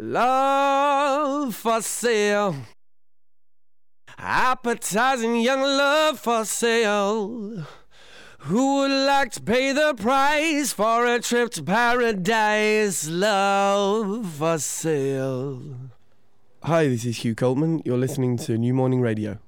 [0.00, 2.54] Love for sale.
[4.16, 7.66] Appetizing young love for sale.
[8.42, 13.08] Who would like to pay the price for a trip to paradise?
[13.08, 15.62] Love for sale.
[16.62, 17.82] Hi, this is Hugh Coltman.
[17.84, 19.40] You're listening to New Morning Radio.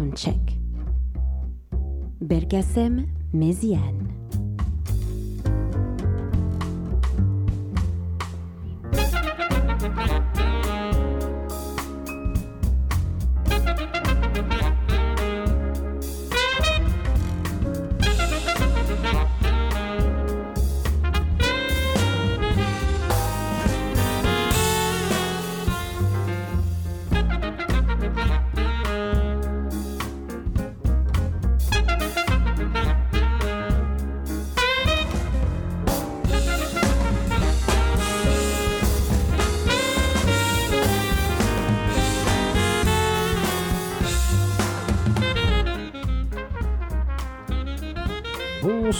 [0.00, 0.60] ساوند تشيك
[2.20, 4.06] برجسم مزيان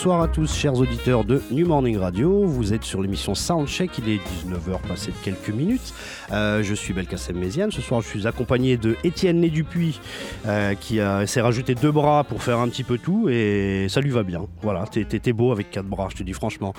[0.01, 2.47] Bonsoir à tous, chers auditeurs de New Morning Radio.
[2.47, 3.99] Vous êtes sur l'émission Soundcheck.
[3.99, 5.93] Il est 19h passé de quelques minutes.
[6.33, 7.71] Euh, je suis Belkacem Méziane.
[7.71, 10.01] Ce soir, je suis accompagné de Étienne Dupuis
[10.47, 13.29] euh, qui s'est rajouté deux bras pour faire un petit peu tout.
[13.29, 14.47] Et ça lui va bien.
[14.63, 16.73] Voilà, t'es beau avec quatre bras, je te dis franchement.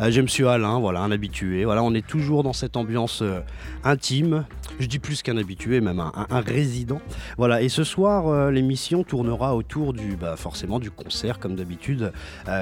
[0.00, 1.64] Euh, Monsieur Alain, voilà, un habitué.
[1.64, 3.40] Voilà, on est toujours dans cette ambiance euh,
[3.82, 4.44] intime.
[4.78, 7.00] Je dis plus qu'un habitué, même un, résident.
[7.38, 12.12] Voilà, et ce soir, l'émission tournera autour du, bah, forcément, du concert, comme d'habitude.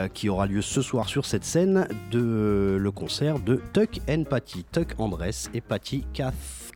[0.09, 4.65] Qui aura lieu ce soir sur cette scène de le concert de Tuck and Patty,
[4.73, 6.05] Tuck Andress et Patty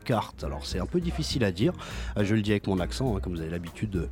[0.04, 0.34] Cathcart.
[0.42, 1.72] Alors c'est un peu difficile à dire,
[2.16, 4.08] euh, je le dis avec mon accent, hein, comme vous avez l'habitude de,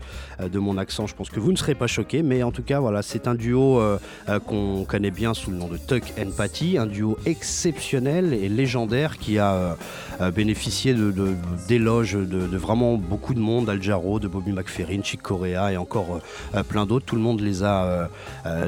[0.48, 2.80] de, mon accent, je pense que vous ne serez pas choqués, mais en tout cas
[2.80, 6.30] voilà, c'est un duo euh, euh, qu'on connaît bien sous le nom de Tuck and
[6.36, 9.77] Patty, un duo exceptionnel et légendaire qui a
[10.20, 10.95] euh, bénéficié
[11.68, 15.73] d'éloges de, de, de, vraiment beaucoup de monde, Al Jarreau, de Bobby McFerrin, Chick Corea
[15.73, 16.20] et encore
[16.68, 17.07] plein d'autres.
[17.07, 18.08] Tout le monde les a,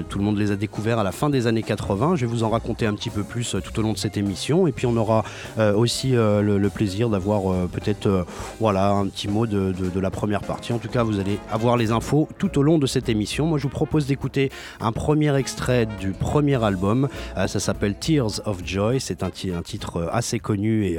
[0.09, 2.17] tout le monde les a découverts à la fin des années 80.
[2.17, 4.67] Je vais vous en raconter un petit peu plus tout au long de cette émission.
[4.67, 5.25] Et puis on aura
[5.59, 8.27] euh, aussi euh, le, le, plaisir d'avoir euh, peut-être
[8.59, 10.73] voilà, un petit mot de, de, la première partie.
[10.73, 13.47] En tout cas, vous allez avoir les infos tout au long de cette émission.
[13.47, 14.51] Moi, je vous propose d'écouter
[14.81, 17.09] un premier extrait du premier album.
[17.37, 19.01] ça s'appelle Tears of Joy.
[19.01, 20.99] C'est un, titre assez connu et,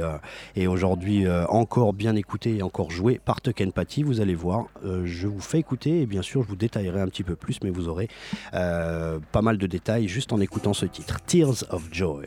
[0.56, 4.02] et aujourd'hui encore bien écouté et encore joué par Tuck Patty.
[4.02, 4.66] Vous allez voir,
[5.04, 7.70] je vous fais écouter et bien sûr, je vous détaillerai un petit peu plus, mais
[7.70, 8.08] vous aurez
[8.52, 12.26] pas mal de détails juste en écoutant ce titre, Tears of Joy.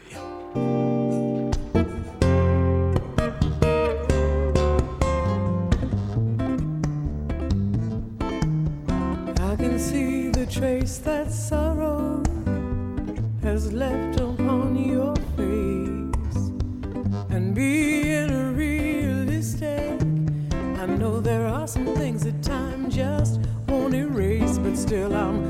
[11.00, 12.24] That sorrow
[13.42, 16.52] has left upon your face.
[17.30, 20.02] And being realistic
[20.82, 25.45] I know there are some things that time just won't erase but still I'm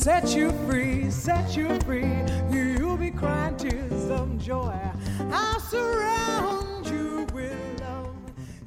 [0.00, 2.08] set you free, set you free.
[2.50, 4.74] You'll be crying tears of joy.
[5.30, 8.16] I'll surround you with love.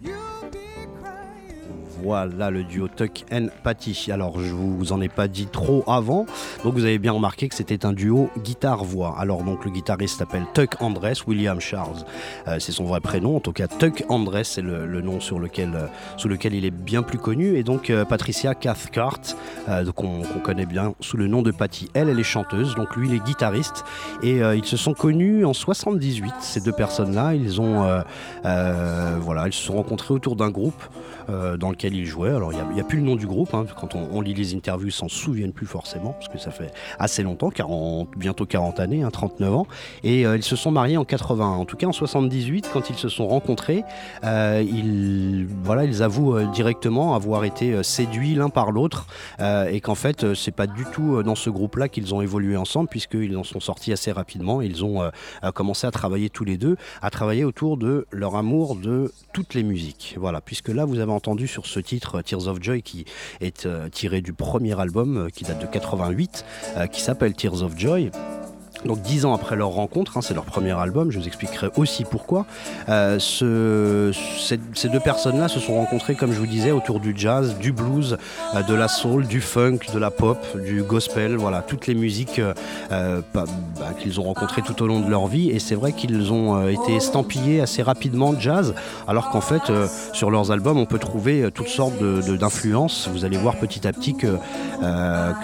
[0.03, 0.69] You'll be
[1.01, 1.87] crying.
[2.03, 4.09] Voilà le duo Tuck and Patty.
[4.11, 6.25] Alors je vous en ai pas dit trop avant,
[6.63, 9.15] donc vous avez bien remarqué que c'était un duo guitare-voix.
[9.17, 12.05] Alors donc le guitariste s'appelle Tuck Andress, William Charles,
[12.47, 13.35] euh, c'est son vrai prénom.
[13.35, 15.87] En tout cas Tuck Andress c'est le, nom sur lequel, euh,
[16.17, 17.57] sous lequel il est bien plus connu.
[17.57, 19.19] Et donc euh, Patricia Cathcart,
[19.95, 21.89] qu'on connaît bien sous le nom de Patty.
[21.93, 23.83] Elle, elle est chanteuse, donc lui il est guitariste.
[24.21, 26.33] Et ils se sont connus en 78.
[26.41, 28.03] Ces deux personnes-là, ils ont,
[28.43, 30.81] voilà, ils se sont rencontrés autour d'un groupe
[31.27, 32.29] dans lequel ils jouaient.
[32.29, 33.53] Alors, il n'y a, plus le nom du groupe.
[33.53, 33.65] hein.
[33.79, 37.23] Quand on, lit les interviews, ils s'en souviennent plus forcément, parce que ça fait assez
[37.23, 39.67] longtemps, 40, bientôt 40 années, hein, 39 ans.
[40.03, 41.45] Et euh, ils se sont mariés en 80.
[41.45, 43.83] En tout cas, en 78, quand ils se sont rencontrés,
[44.23, 49.07] euh, ils, voilà, ils avouent euh, directement avoir été séduits l'un par l'autre,
[49.39, 53.35] et qu'en fait, c'est pas du tout dans ce groupe-là qu'ils ont évolué ensemble, puisqu'ils
[53.37, 54.61] en sont sortis assez rapidement.
[54.61, 55.09] Ils ont
[55.53, 59.63] commencé à travailler tous les deux, à travailler autour de leur amour de toutes les
[59.63, 60.15] musiques.
[60.17, 63.05] Voilà, puisque là, vous avez entendu sur ce titre Tears of Joy qui
[63.41, 66.45] est euh, tiré du premier album euh, qui date de 88,
[66.77, 68.11] euh, qui s'appelle Tears of Joy.
[68.85, 72.03] Donc dix ans après leur rencontre, hein, c'est leur premier album, je vous expliquerai aussi
[72.03, 72.45] pourquoi.
[72.89, 74.11] Euh, ce-
[74.73, 78.17] ces, deux personnes-là se sont rencontrées, comme je vous disais, autour du jazz, du blues,
[78.55, 82.39] euh, de la soul, du funk, de la pop, du gospel, voilà, toutes les musiques
[82.39, 83.45] euh, bah,
[83.79, 85.49] bah, qu'ils ont rencontrées tout au long de leur vie.
[85.49, 88.73] Et c'est vrai qu'ils ont été estampillés assez rapidement jazz,
[89.07, 89.71] alors qu'en fait,
[90.11, 93.09] sur leurs albums, on peut trouver toutes sortes d'influences.
[93.13, 94.37] Vous allez voir petit à petit que,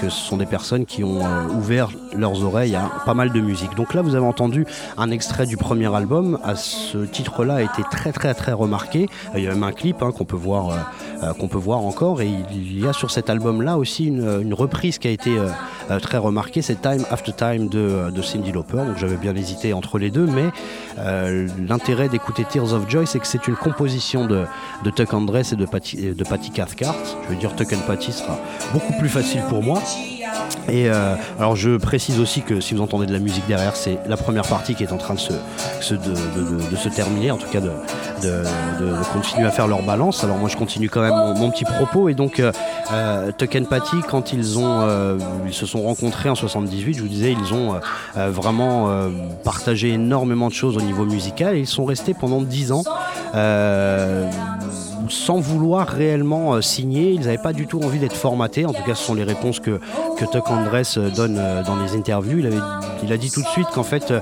[0.02, 1.22] ce sont des personnes qui ont
[1.58, 3.76] ouvert leurs oreilles à pas mal de musique.
[3.76, 4.66] Donc là, vous avez entendu
[4.98, 6.40] un extrait du premier album.
[6.44, 9.08] À ce titre-là a été très très très remarqué.
[9.36, 10.78] Il y a même un clip hein, qu'on peut voir, euh,
[11.24, 12.22] euh, qu'on peut voir encore.
[12.22, 15.50] Et il y a sur cet album-là aussi une, reprise qui a été euh,
[15.92, 16.62] euh, très remarquée.
[16.62, 18.78] C'est Time After Time de, de Cindy Lauper.
[18.78, 20.50] Donc j'avais bien hésité entre les deux, mais
[20.98, 24.46] euh, l'intérêt d'écouter Tears of Joy, c'est que c'est une composition de,
[24.84, 26.96] de Tuck Andress et de Patty, de Patty Cathcart.
[27.24, 28.38] Je veux dire Tuck and Patty sera
[28.74, 29.82] beaucoup plus facile pour moi.
[30.72, 34.00] Et euh, alors je précise aussi que si vous entendez de la musique derrière, c'est
[34.08, 35.34] la première partie qui est en train de se,
[35.94, 37.72] de, se terminer, en tout cas de,
[38.22, 38.44] de-
[39.14, 40.24] continuer à faire leur balance.
[40.24, 42.52] Alors moi je continue quand même mon, petit propos et donc euh,
[42.94, 45.18] euh, Tuck Patty quand ils ont euh,
[45.48, 47.80] ils se sont rencontrés en 78, je vous disais ils ont
[48.16, 48.90] vraiment
[49.44, 52.84] partagé énormément de choses au niveau musical et ils sont restés pendant 10 ans.
[55.10, 58.66] Sans vouloir réellement euh, signer, ils n'avaient pas du tout envie d'être formatés.
[58.66, 59.80] En tout cas, ce sont les réponses que,
[60.18, 62.40] que Tuck Andress euh, donne euh, dans les interviews.
[63.04, 64.14] Il, a dit tout de suite qu'en fait,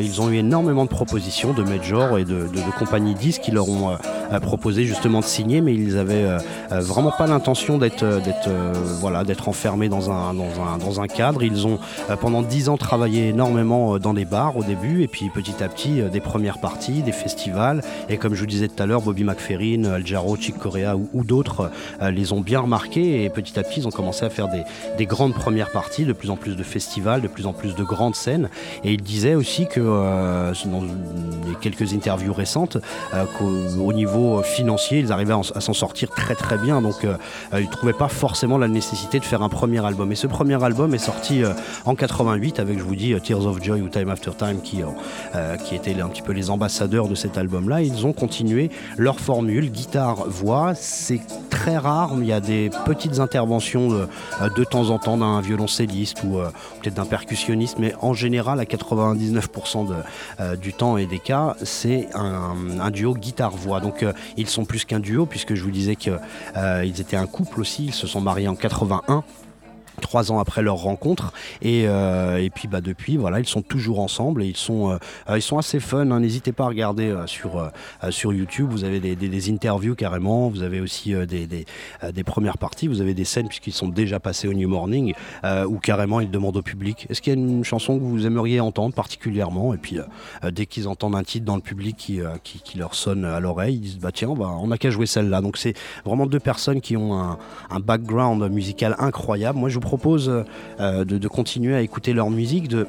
[0.00, 2.46] ils ont eu énormément de propositions de majors et de,
[2.78, 3.98] compagnies disques qui leur ont
[4.40, 6.26] proposé justement de signer, mais ils avaient
[6.70, 8.06] vraiment pas l'intention d'être
[9.00, 11.42] voilà enfermés dans un, dans un dans un cadre.
[11.42, 11.78] Ils ont
[12.20, 16.00] pendant dix ans travaillé énormément dans des bars au début, et puis petit à petit
[16.10, 19.84] des premières parties, des festivals, et comme je vous disais tout à l'heure, Bobby McFerrin,
[19.84, 21.70] Al Jarreau, Chick Corea ou, d'autres
[22.02, 24.62] euh, les ont bien remarqués, et petit à petit ils ont commencé à faire des,
[24.98, 27.82] des grandes premières parties, de plus en plus de festivals, de plus en plus de
[27.84, 28.48] grandes scènes.
[28.84, 32.76] Et il disait aussi que euh, dans les quelques interviews récentes,
[33.14, 33.50] euh, qu'au
[33.84, 36.80] au niveau financier, ils arrivaient à, en- à s'en sortir très très bien.
[36.82, 36.96] Donc
[37.52, 40.10] ils ne trouvaient pas forcément la nécessité de faire un premier album.
[40.12, 41.42] Et ce premier album est sorti
[41.84, 44.80] en 88 avec, je vous dis, Tears of Joy ou Time After Time qui,
[45.64, 47.82] qui étaient un petit peu les ambassadeurs de cet album-là.
[47.82, 50.74] Ils ont continué leur formule, guitare, voix.
[50.74, 54.08] C'est très rare, il y a des petites interventions de,
[54.40, 56.50] euh, temps en temps d'un violoncelliste ou euh,
[56.80, 59.94] peut-être d'un percussionniste, mais en général, à 99% de,
[60.40, 63.80] euh, du temps et des cas, c'est un, duo guitare-voix.
[63.80, 64.04] Donc
[64.36, 67.94] ils sont plus qu'un duo, puisque je vous disais qu'ils étaient un couple aussi, ils
[67.94, 69.22] se sont mariés en 81
[70.00, 71.32] trois ans après leur rencontre.
[71.62, 75.36] Et, euh, et puis bah depuis voilà ils sont toujours ensemble et ils sont euh,
[75.36, 76.20] ils sont assez fun hein.
[76.20, 77.70] n'hésitez pas à regarder euh, sur
[78.10, 78.68] sur YouTube.
[78.70, 80.48] Vous avez des, interviews carrément.
[80.48, 82.88] Vous avez aussi des, des, premières parties.
[82.88, 85.14] Vous avez des scènes puisqu'ils sont déjà passés au New Morning
[85.66, 88.60] où carrément ils demandent au public est-ce qu'il y a une chanson que vous aimeriez
[88.60, 89.74] entendre particulièrement?
[89.74, 89.98] Et puis
[90.50, 93.76] dès qu'ils entendent un titre dans le public qui, qui, qui leur sonne à l'oreille
[93.76, 95.40] ils disent bah tiens bah, on n'a qu'à jouer celle-là.
[95.40, 97.38] Donc c'est vraiment deux personnes qui ont un,
[97.70, 99.58] un background musical incroyable.
[99.58, 100.44] Moi je vous propose
[100.78, 102.86] euh, de, continuer à écouter leur musique, de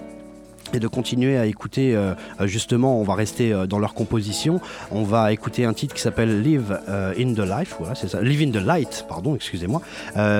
[0.73, 4.61] et de continuer à écouter euh, justement on va rester euh, dans leur composition.
[4.91, 7.75] On va écouter un titre qui s'appelle Live in the Life.
[7.79, 9.81] Voilà Live in the Light pardon excusez-moi.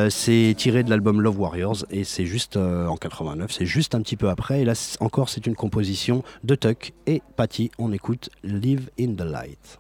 [0.10, 4.15] C'est tiré de l'album Love Warriors et c'est juste en 89 c'est juste un petit
[4.15, 4.62] peu après.
[4.62, 7.72] Et là encore c'est une composition de Tuck et Patty.
[7.80, 9.80] On écoute Live in the Light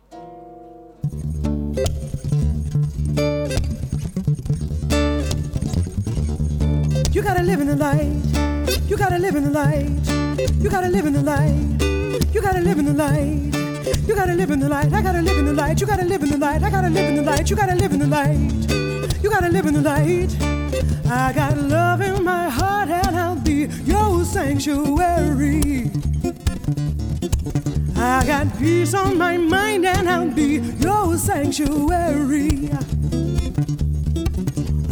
[7.11, 8.89] You gotta live in the light.
[8.89, 10.39] You gotta live in the light.
[10.61, 12.33] You gotta live in the light.
[12.33, 14.07] You gotta live in the light.
[14.07, 14.93] You gotta live in the light.
[14.93, 15.81] I gotta live in the light.
[15.81, 16.63] You gotta live in the light.
[16.63, 17.49] I gotta live in the light.
[17.49, 19.21] You gotta live in the light.
[19.21, 20.37] You gotta live in the light.
[21.11, 25.91] I got love in my heart and I'll be your sanctuary.
[27.97, 32.69] I got peace on my mind and I'll be your sanctuary.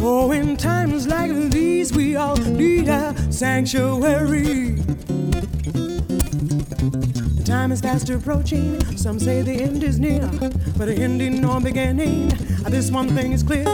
[0.02, 4.70] Oh, in times like these, we all need a sanctuary.
[7.36, 8.80] The time is fast approaching.
[8.96, 10.26] Some say the end is near,
[10.78, 12.32] but the ending or beginning.
[12.64, 13.66] Uh, this one thing is clear.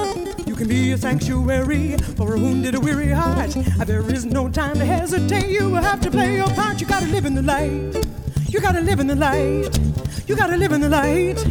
[0.46, 3.56] You can be a sanctuary for a wounded, weary heart.
[3.56, 5.48] Uh, there is no time to hesitate.
[5.48, 6.80] You will have to play your part.
[6.80, 8.04] You gotta live in the light.
[8.48, 9.78] You gotta live in the light.
[10.26, 11.46] You gotta live in the light.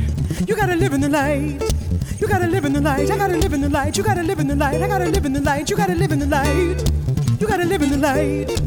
[0.46, 1.75] You gotta live in the light.
[2.19, 3.12] You gotta live in the light.
[3.12, 3.98] I gotta live in the light.
[3.98, 4.81] You gotta live in the light.
[4.81, 5.69] I gotta live in the light.
[5.69, 6.91] You gotta live in the light.
[7.39, 8.62] You gotta live in the light.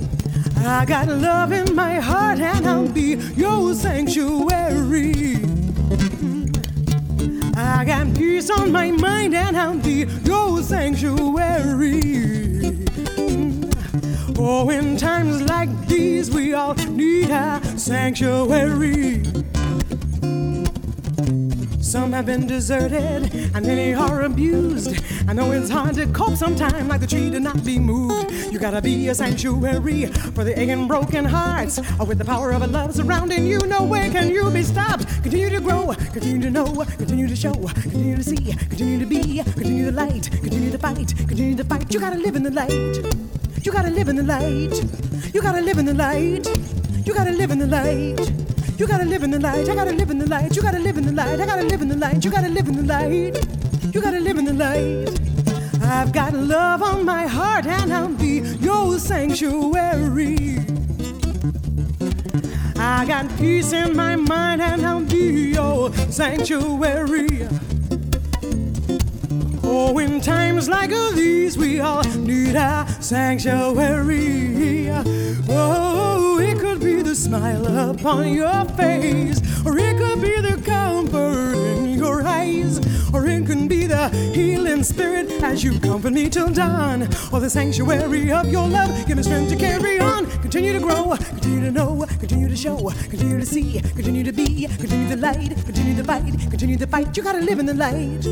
[0.59, 5.37] I got love in my heart and I'll be your sanctuary.
[7.57, 12.03] I got peace on my mind and I'll be your sanctuary.
[14.39, 19.38] Oh, in times like these, we all need a sanctuary.
[21.89, 24.95] Some have been deserted and many are abused.
[25.27, 28.31] I know it's hard to cope sometimes, like the tree to not be moved.
[28.53, 30.05] You gotta be a sanctuary
[30.35, 31.79] for the aching, broken hearts.
[31.99, 35.07] Or with the power of a love surrounding you, no way can you be stopped.
[35.23, 39.43] Continue to grow, continue to know, continue to show, continue to see, continue to be,
[39.43, 41.91] continue to light, continue to fight, continue to fight.
[41.91, 43.65] You gotta live in the light.
[43.65, 45.35] You gotta live in the light.
[45.35, 46.47] You gotta live in the light.
[47.07, 48.48] You gotta live in the light.
[48.79, 49.69] You gotta live in the light.
[49.69, 50.55] I gotta live in the light.
[50.55, 51.41] You gotta live in the light.
[51.41, 52.25] I gotta live in the light.
[52.25, 53.35] You gotta live in the light.
[53.93, 55.21] You gotta live in the light.
[55.83, 60.61] I've got love on my heart and I'll be your sanctuary.
[62.77, 67.49] I got peace in my mind and I'll be your sanctuary.
[69.65, 74.89] Oh, in times like these, we all need a sanctuary.
[75.49, 76.39] Oh,
[76.79, 82.23] could be the smile upon your face, or it could be the comfort in your
[82.23, 82.79] eyes,
[83.13, 87.51] or it could be the healing spirit as you comfort me till dawn, or the
[87.51, 88.91] sanctuary of your love.
[89.07, 92.77] Give me strength to carry on, continue to grow, continue to know, continue to show,
[93.11, 97.17] continue to see, continue to be, continue to light, continue to fight, continue to fight.
[97.17, 98.25] You gotta live in the light.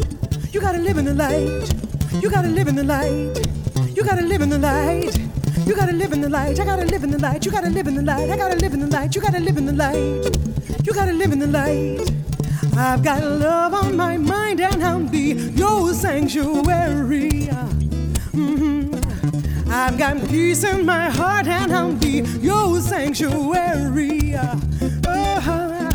[0.52, 2.22] You gotta live in the light.
[2.22, 3.96] You gotta live in the light.
[3.96, 5.35] You gotta live in the light.
[5.66, 6.60] You gotta live in the light.
[6.60, 7.44] I gotta live in the light.
[7.44, 8.30] You gotta live in the light.
[8.30, 9.14] I gotta live in the light.
[9.16, 10.86] You gotta live in the light.
[10.86, 12.08] You gotta live in the light.
[12.76, 17.48] I've got love on my mind and I'll be your sanctuary.
[18.32, 18.94] Mhm.
[19.68, 24.36] I've got peace in my heart and I'll be your sanctuary.
[25.04, 25.90] Oh,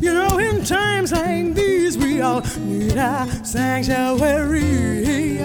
[0.00, 5.40] you know, in times like these, we all need a sanctuary.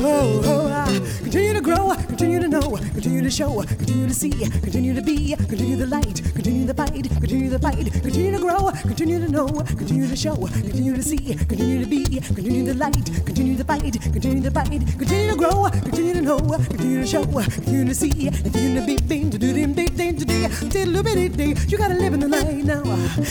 [0.00, 0.86] Oh, oh,
[1.22, 5.34] continue to grow, continue to know, continue to show, continue to see, continue to be,
[5.48, 9.46] continue the light, continue the fight, continue the fight, continue to grow, continue to know,
[9.64, 13.92] continue to show, continue to see, continue to be, continue the light, continue the fight,
[14.12, 18.30] continue the fight, continue to grow, continue to know, continue to show, continue to see,
[18.30, 21.54] continue to be, be, to do them, be, be, to do, diddle, bitty, day.
[21.68, 22.84] You gotta live in the light now.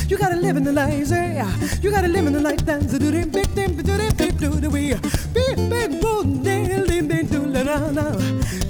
[0.08, 1.46] You gotta live in the light, say.
[1.82, 4.50] You gotta live in the light, dance, do them, big, them, do them, big, do
[4.50, 4.96] the way.
[5.34, 8.12] Big, big, boom, diddle, dim, dim, do, la, la.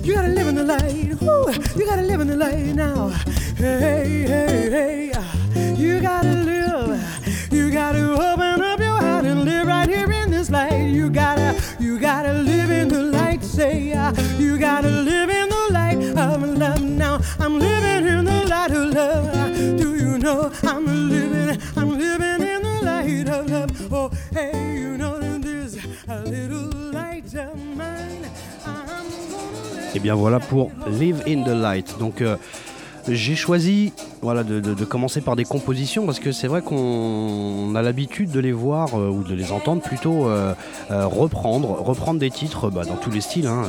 [0.04, 1.22] You gotta live in the light.
[1.22, 1.52] Woo.
[1.76, 3.10] You gotta live in the light now.
[3.58, 5.76] Hey, hey, hey.
[5.76, 7.52] You gotta live.
[7.52, 10.88] You gotta open up your heart and live right here in this light.
[10.88, 13.44] You gotta, you gotta live in the light.
[13.44, 17.20] Say, uh, you gotta live in the light of love now.
[17.40, 19.56] I'm living in the light of love.
[19.78, 23.94] Do you know I'm living, I'm living in the light of love.
[23.94, 25.76] Oh, hey, you know that there's
[26.08, 27.95] a little light of mine.
[29.96, 31.96] Et bien voilà pour Live in the Light.
[32.00, 32.36] Donc euh,
[33.08, 38.30] j'ai choisi voilà, de, commencer par des compositions parce que c'est vrai qu'on a l'habitude
[38.30, 40.54] de les voir euh, ou de les entendre plutôt euh,
[40.90, 43.48] reprendre, reprendre des titres bah, dans tous les styles.
[43.48, 43.64] hein,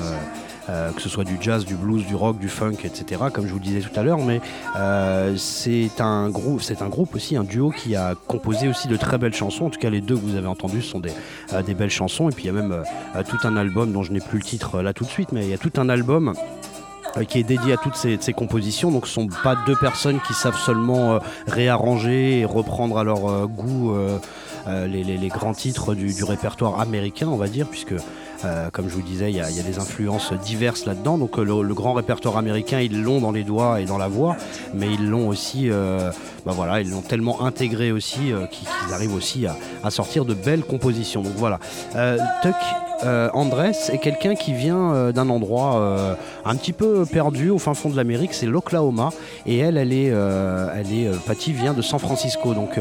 [0.69, 3.23] euh, que ce soit du jazz, du blues, du rock, du funk, etc.
[3.33, 4.41] Comme je vous le disais tout à l'heure, mais
[4.77, 8.97] euh, c'est un groupe, c'est un groupe aussi, un duo qui a composé aussi de
[8.97, 9.67] très belles chansons.
[9.67, 11.13] En tout cas, les deux que vous avez entendus sont des,
[11.53, 12.29] euh, belles chansons.
[12.29, 12.83] Et puis il y a même
[13.29, 15.51] tout un album dont je n'ai plus le titre là tout de suite, mais il
[15.51, 16.33] y a tout un album
[17.29, 18.91] qui est dédié à toutes ces, compositions.
[18.91, 23.95] Donc ce sont pas deux personnes qui savent seulement réarranger et reprendre à leur goût
[24.67, 27.95] les, grands titres du répertoire américain, on va dire, puisque
[28.47, 31.19] euh, comme je vous disais, il y, a- des influences diverses là-dedans.
[31.19, 34.37] Donc euh, le, grand répertoire américain, ils l'ont dans les doigts et dans la voix,
[34.75, 36.11] mais ils l'ont aussi, euh,
[36.45, 41.23] bah voilà, ils l'ont tellement intégré aussi qu'ils arrivent aussi à, sortir de belles compositions.
[41.23, 41.59] Donc voilà,
[42.43, 42.55] Tuck
[43.35, 47.97] Andrés est quelqu'un qui vient d'un endroit un petit peu perdu au fin fond de
[47.97, 49.11] l'Amérique, c'est l'Oklahoma,
[49.47, 52.79] et elle, elle est, elle est, Patty vient de San Francisco, donc.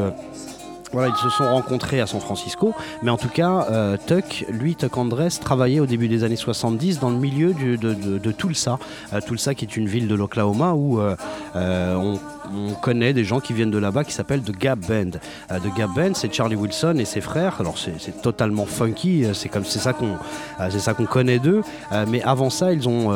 [0.92, 4.76] Voilà, ils se sont rencontrés à San Francisco, mais en tout cas, euh, Tuck, lui,
[4.76, 8.78] Tuck Andrés, travaillait au début des années 70 dans le milieu de, Tulsa.
[9.12, 11.16] Euh, Tulsa, qui est une ville de l'Oklahoma où euh,
[11.54, 12.18] on,
[12.54, 15.18] on connaît des gens qui viennent de là-bas qui s'appellent The Gap Band.
[15.50, 17.56] Euh, The Gap Band, c'est Charlie Wilson et ses frères.
[17.60, 20.16] Alors c'est totalement funky, euh, c'est comme c'est ça qu'on
[20.60, 21.62] euh, connaît d'eux.
[22.08, 23.10] Mais avant ça, ils ont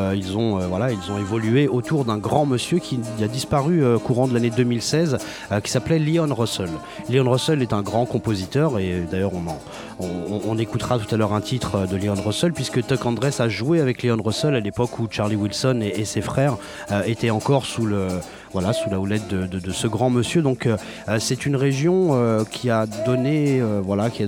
[0.68, 5.18] voilà ils ont évolué autour d'un grand monsieur qui a disparu courant de l'année 2016,
[5.52, 6.70] euh, qui s'appelait Leon Russell.
[7.08, 9.60] Leon Russell est un grand compositeur et d'ailleurs on, en-
[10.46, 13.80] on, écoutera tout à l'heure un titre de Leon Russell puisque Tuck Andress a joué
[13.80, 16.56] avec Leon Russell à l'époque où Charlie Wilson et, ses frères
[17.06, 18.08] étaient encore sous le
[18.52, 20.42] voilà sous la houlette de, ce grand monsieur.
[20.42, 20.76] Donc euh,
[21.08, 24.26] euh, c'est une région euh, qui a donné voilà qui a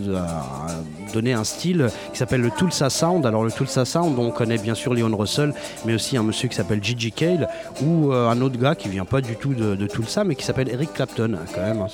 [1.13, 3.25] donné un style qui s'appelle le Tulsa Sound.
[3.27, 5.53] Alors le Tulsa Sound, on connaît bien sûr Leon Russell,
[5.85, 7.49] mais aussi un monsieur qui s'appelle Gigi Cale
[7.83, 10.69] ou euh, un autre gars qui vient pas du tout de, Tulsa, mais qui s'appelle
[10.71, 11.81] Eric Clapton quand même.
[11.83, 11.87] hein,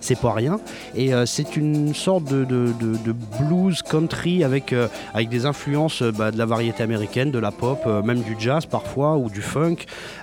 [0.00, 0.60] c'est pas pas rien.
[0.94, 6.30] Et euh, c'est une sorte de, de- blues country avec, euh, avec des influences bah,
[6.30, 9.76] de la variété américaine, de la pop, même du jazz parfois ou du funk.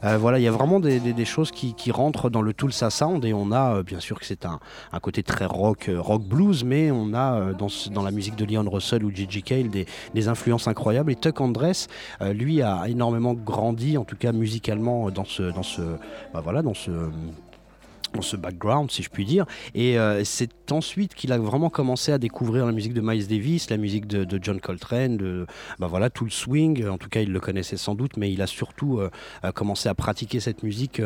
[0.04, 2.90] Voilà, il y a vraiment des, des- des choses qui, qui rentrent dans le Tulsa
[2.90, 4.60] Sound et on a bien sûr que c'est un,
[4.94, 8.70] un côté très rock, rock blues, mais on a dans, dans la musique de Leon
[8.70, 11.12] Russell ou Gigi Cale des, influences incroyables.
[11.12, 11.88] Et Tuck Andress,
[12.22, 15.62] euh, lui, a énormément grandi, en tout cas musicalement, dans ce, dans
[16.34, 16.92] bah, dans ce
[18.22, 19.46] ce background, si je puis dire.
[19.76, 23.70] Et euh, c'est ensuite qu'il a vraiment commencé à découvrir la musique de Miles Davis,
[23.70, 25.46] la musique de, John Coltrane, de,
[25.80, 26.88] bah voilà, tout le swing.
[26.88, 29.10] En tout cas, il le connaissait sans doute, mais il a surtout euh,
[29.44, 31.02] euh, commencé à pratiquer cette musique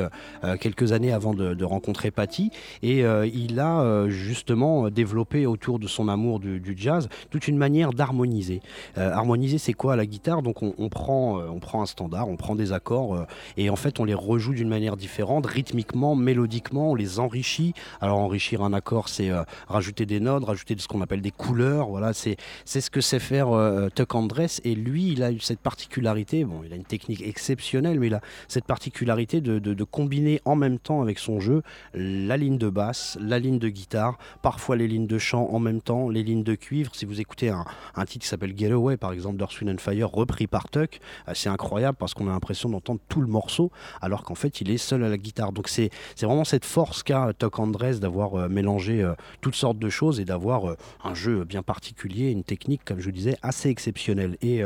[0.60, 2.52] quelques années avant de, rencontrer Patty.
[2.82, 8.62] Et il a justement développé autour de son amour du, jazz toute une manière d'harmoniser.
[8.96, 10.42] Harmoniser, c'est quoi la guitare?
[10.42, 13.26] Donc, on, prend, on prend un standard, on prend des accords,
[13.58, 17.74] et en fait, on les rejoue d'une manière différente, rythmiquement, mélodiquement, enrichit.
[18.00, 21.88] Alors, enrichir un accord, c'est euh, rajouter des notes, rajouter ce qu'on appelle des couleurs.
[21.90, 24.62] Voilà, c'est c'est ce que sait faire euh, Tuck Andress.
[24.64, 26.46] Et lui, il a eu cette particularité.
[26.46, 30.42] Bon, il a une technique exceptionnelle, mais il a cette particularité de, de- de combiner
[30.46, 31.62] en même temps avec son jeu
[31.94, 35.82] la ligne de basse, la ligne de guitare, parfois les lignes de chant en même
[35.82, 36.96] temps, les lignes de cuivre.
[36.96, 40.48] Si vous écoutez un, un titre qui s'appelle Getaway, par exemple, d'Earth, and Fire, repris
[40.48, 44.36] par Tuck, euh, c'est incroyable parce qu'on a l'impression d'entendre tout le morceau, alors qu'en
[44.36, 45.52] fait, il est seul à la guitare.
[45.52, 49.80] Donc, c'est vraiment cette force qu'a euh, Tuck Andress d'avoir euh, mélangé euh, toutes sortes
[49.80, 53.70] de choses et d'avoir euh, un jeu bien particulier, une technique, comme je disais, assez
[53.70, 54.38] exceptionnelle.
[54.42, 54.64] Et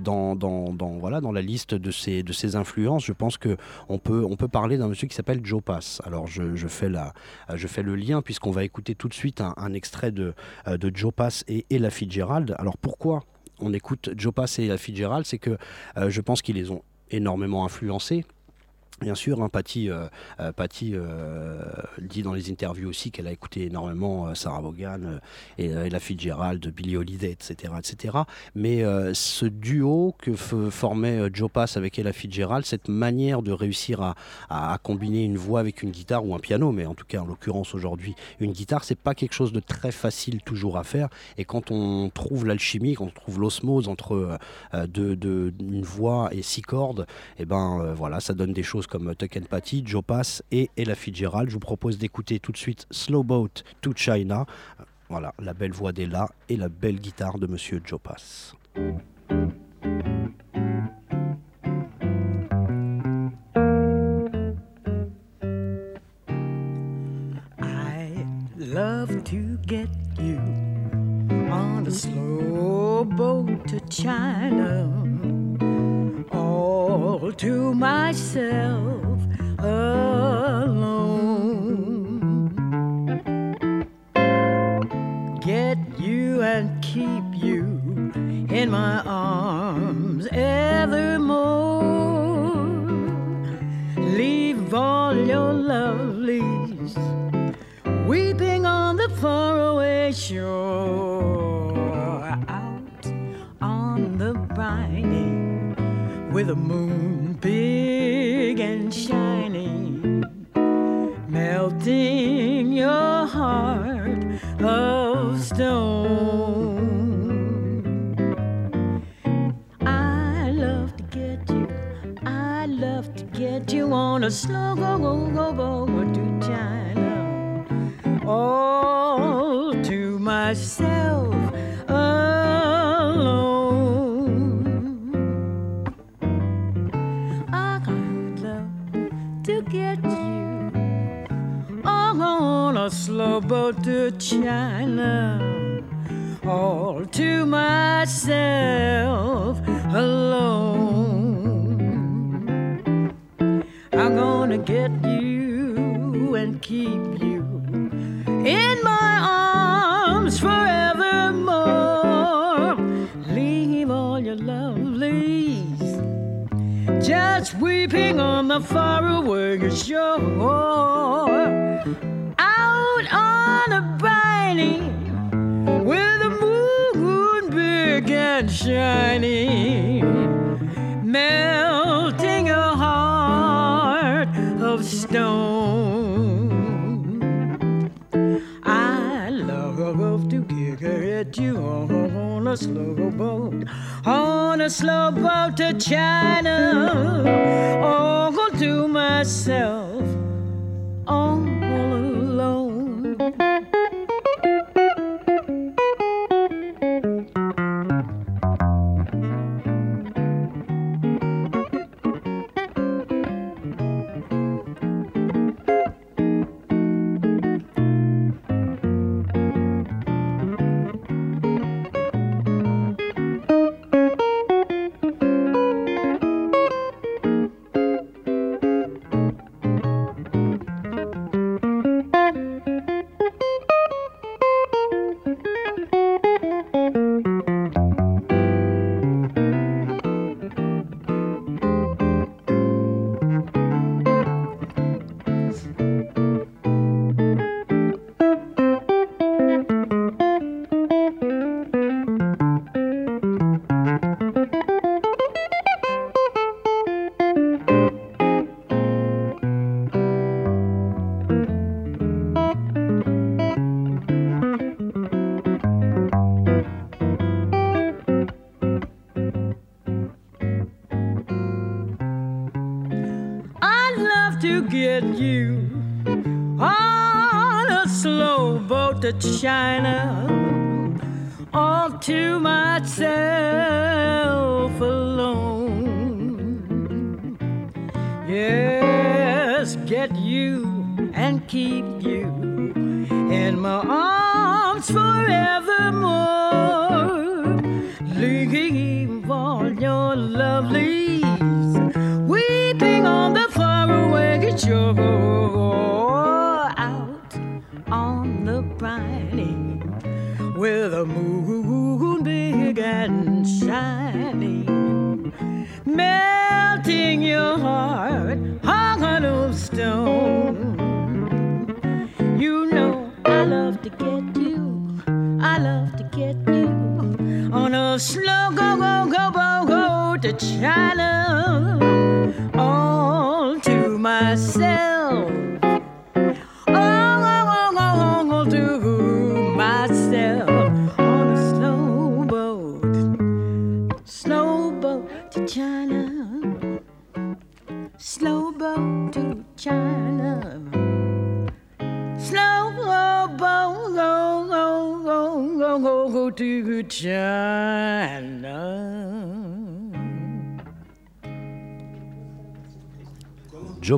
[0.00, 0.36] dans,
[1.00, 3.56] voilà, dans la liste de ses, de ses influences, je pense que
[3.88, 6.00] on peut, on peut parler d'un monsieur qui s'appelle Joe Pass.
[6.04, 7.12] Alors, je, je, fais, la,
[7.54, 10.34] je fais le lien puisqu'on va écouter tout de suite un, extrait de,
[10.66, 12.54] de Joe Pass et Ella Fitzgerald.
[12.58, 13.24] Alors, pourquoi
[13.60, 15.26] on écoute Joe Pass et Ella Fitzgerald?
[15.26, 15.56] C'est que
[15.96, 18.24] je pense qu'ils les ont énormément influencés.
[19.02, 20.06] Bien sûr, hein, Patty, euh,
[20.40, 21.62] euh, euh,
[22.00, 25.18] dit dans les interviews aussi qu'elle a écouté énormément Sarah Vaughan
[25.58, 27.74] et, Ella Fitzgerald, Billie Holiday, etc.
[27.78, 28.18] etc.
[28.54, 28.84] Mais
[29.14, 34.14] ce duo que formait Joe Pass avec Ella Fitzgerald, cette manière de réussir
[34.48, 37.26] à, combiner une voix avec une guitare ou un piano, mais en tout cas en
[37.26, 41.08] l'occurrence aujourd'hui une guitare, c'est pas quelque chose de très facile toujours à faire.
[41.38, 44.38] Et quand on trouve l'alchimie, quand on trouve l'osmose entre
[44.72, 47.06] une voix et six cordes,
[47.38, 50.68] et ben euh, voilà, ça donne des choses comme Tuck and Patty, Joe Pass et
[50.76, 51.48] Ella Fitzgerald.
[51.48, 53.48] Je vous propose d'écouter tout de suite Slow Boat
[53.80, 54.44] to China.
[55.08, 58.54] Voilà, la belle voix d'Ella et la belle guitare de Monsieur Joe Pass.
[69.24, 70.38] To get you
[71.50, 71.90] on a
[73.68, 75.01] to China,
[77.42, 79.18] to myself
[79.58, 80.94] alone.
[85.44, 87.64] Get you and keep you
[88.48, 91.82] in my arms evermore.
[93.96, 96.94] Leave all your lovelies
[98.06, 101.76] weeping on the faraway shore.
[102.46, 103.06] Out
[103.60, 105.32] on the briny
[106.32, 106.91] with a moon.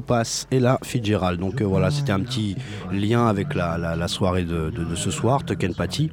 [0.04, 1.40] Opas et la Fitzgerald.
[1.40, 2.56] Donc euh, voilà, c'était un petit
[2.92, 6.10] lien avec la, soirée de, ce soir, Token Patty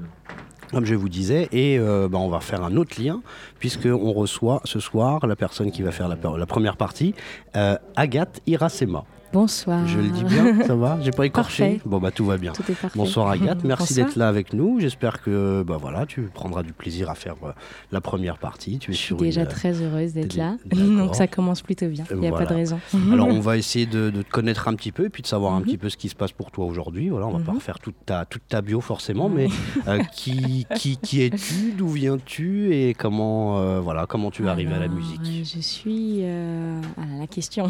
[0.71, 3.21] comme je vous disais, et euh, bah, on va faire un autre lien,
[3.59, 7.13] puisqu'on reçoit ce soir la personne qui va faire la, première partie,
[7.57, 9.03] euh, Agathe Irasema.
[9.33, 9.87] Bonsoir.
[9.87, 10.97] Je le dis bien, ça va?
[11.01, 11.63] J'ai pas écorché?
[11.63, 11.81] Parfait.
[11.85, 12.51] Bon bah tout va bien.
[12.51, 12.97] Tout est parfait.
[12.97, 14.79] Bonsoir Agathe, merci d'être là avec nous.
[14.79, 17.51] J'espère que bah voilà, tu prendras du plaisir à faire euh,
[17.91, 18.77] la première partie.
[18.79, 20.57] Tu es Je suis déjà une- très heureuse d'être là.
[20.65, 22.03] Donc ça commence plutôt bien.
[22.11, 22.45] Il n'y a Voilà.
[22.45, 22.79] pas de raison.
[23.13, 25.53] Alors on va essayer de, de te connaître un petit peu et puis de savoir
[25.53, 25.65] un Mhm.
[25.65, 27.09] petit peu ce qui se passe pour toi aujourd'hui.
[27.09, 27.57] Voilà, on va pas Mhm.
[27.57, 29.47] refaire toute ta toute ta bio forcément, mais
[29.87, 31.71] euh, qui qui qui es-tu?
[31.77, 32.73] D'où viens-tu?
[32.75, 35.21] Et comment euh, voilà comment tu es arrivé à la musique?
[35.25, 36.19] euh, Je suis.
[36.23, 37.69] euh, ah, la question.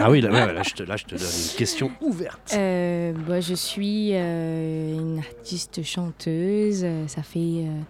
[0.00, 2.52] Ah oui, là, ouais, là, je te là je te donne une question ouverte.
[2.54, 6.86] Euh, bah, je suis euh, une artiste chanteuse.
[7.08, 7.80] Ça fait euh,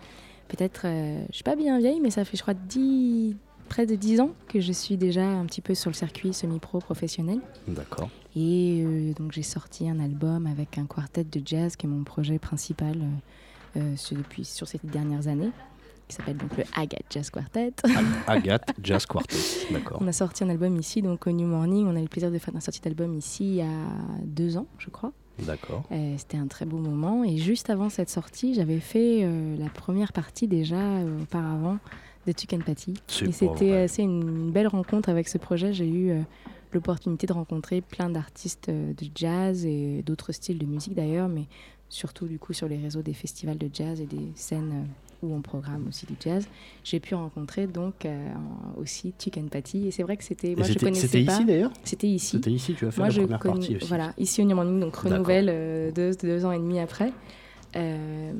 [0.48, 3.36] peut-être, euh, je suis pas bien vieille, mais ça fait je crois 10,
[3.68, 6.78] près de 10 ans que je suis déjà un petit peu sur le circuit semi-pro
[6.78, 7.38] professionnel.
[7.68, 8.08] D'accord.
[8.34, 12.38] Et donc j'ai sorti un album avec un quartet de jazz qui est mon projet
[12.38, 12.96] principal
[13.96, 15.50] sur- depuis sur ces dernières années,
[16.12, 17.72] qui s'appelle donc le Agathe Jazz Quartet.
[18.26, 19.36] Agathe Jazz Quartet.
[19.70, 19.98] D'accord.
[20.00, 21.86] On a sorti un album ici, donc au New Morning.
[21.86, 23.66] On a eu le plaisir de faire un sortie d'album ici il y a
[24.24, 25.12] deux ans, je crois.
[25.38, 25.84] D'accord.
[25.90, 27.24] Euh, C'était un très beau moment.
[27.24, 31.78] Et juste avant cette sortie, j'avais fait euh, la première partie déjà euh, auparavant
[32.26, 32.94] de Tuck and Patty.
[33.22, 35.72] Et c'était assez une belle rencontre avec ce projet.
[35.72, 36.12] J'ai eu
[36.72, 41.46] l'opportunité de rencontrer plein d'artistes de jazz et d'autres styles de musique d'ailleurs, mais
[41.88, 44.86] surtout du coup sur les réseaux des festivals de jazz et des scènes
[45.22, 46.46] où on programme aussi du jazz.
[46.84, 48.28] J'ai pu rencontrer donc euh,
[48.76, 49.86] aussi and Patty.
[49.86, 50.54] Et c'est vrai que c'était.
[50.54, 51.32] Moi je c'était connaissais c'était pas.
[51.34, 51.70] ici d'ailleurs?
[51.84, 52.30] C'était ici.
[52.36, 53.86] C'était ici, tu as fait Moi, la première connais, partie aussi.
[53.86, 57.12] voilà, ici au New Morning, donc renouvelle euh, deux, deux ans et demi après.
[57.74, 58.32] Euh,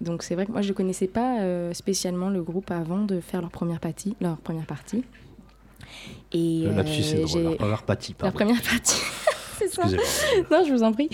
[0.00, 3.20] donc c'est vrai que moi je ne connaissais pas euh, spécialement le groupe avant de
[3.20, 4.16] faire leur première partie.
[4.20, 5.04] Leur première partie.
[6.32, 7.28] Et Le lapsus, c'est euh, drôle.
[7.42, 8.34] j'ai- La première partie, pardon.
[8.36, 9.00] première partie.
[9.58, 9.82] c'est ça.
[10.50, 11.08] Non, je vous en prie.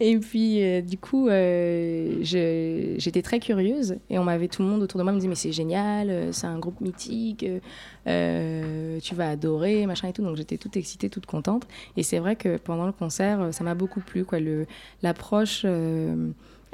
[0.00, 4.82] Et puis, euh, du coup, euh, j'étais très curieuse et on m'avait tout le monde
[4.82, 7.44] autour de moi me disait mais c'est génial, euh, c'est un groupe mythique,
[8.06, 10.22] euh, tu vas adorer, machin et tout.
[10.22, 11.66] Donc j'étais toute excitée, toute contente.
[11.96, 14.38] Et c'est vrai que pendant le concert, ça m'a beaucoup plu, quoi,
[15.02, 15.64] l'approche.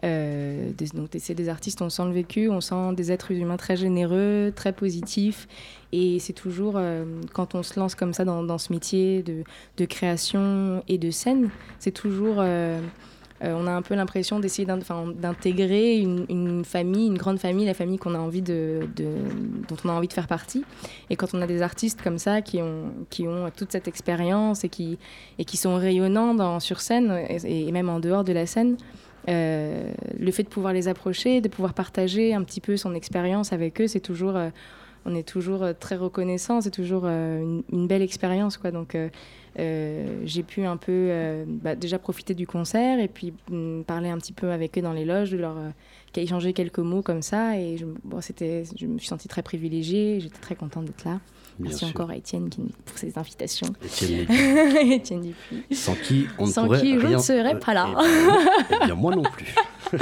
[0.04, 3.56] Euh, des, donc c'est des artistes, on sent le vécu, on sent des êtres humains
[3.56, 5.46] très généreux, très positifs.
[5.92, 10.82] Et c'est toujours, euh, quand on se lance comme ça dans, ce métier de, création
[10.88, 12.36] et de scène, c'est toujours.
[12.40, 12.80] euh,
[13.42, 18.14] on a un peu l'impression d'essayer d'intégrer une, famille, une grande famille, la famille qu'on
[18.14, 20.64] a envie de, dont on a envie de faire partie.
[21.10, 22.92] Et quand on a des artistes comme ça qui ont,
[23.56, 24.98] toute cette expérience et qui,
[25.56, 27.12] sont rayonnants sur scène
[27.44, 28.76] et même en dehors de la scène,
[29.28, 33.52] euh, le fait de pouvoir les approcher, de pouvoir partager un petit peu son expérience
[33.52, 34.50] avec eux, c'est toujours, euh,
[35.04, 38.70] on est toujours euh, très reconnaissant, c'est toujours une, belle expérience, quoi.
[38.70, 38.96] Donc,
[39.56, 44.32] j'ai pu un peu bah, déjà profiter du concert et puis mm, parler un petit
[44.32, 45.56] peu avec eux dans les loges, de leur
[46.16, 47.58] échanger quelques mots comme ça.
[47.58, 51.20] Et je, bon, c'était, je me suis sentie très privilégiée, j'étais très contente d'être là.
[51.58, 51.88] Bien Merci sûr.
[51.88, 53.68] encore à Étienne qui, pour ses invitations.
[53.84, 54.26] Étienne
[54.90, 55.76] Étienne Dupuis.
[55.76, 57.88] sans qui on ne Sans pourrait qui je ne serais pas là.
[57.90, 59.54] Eh bien, eh bien, moi non plus.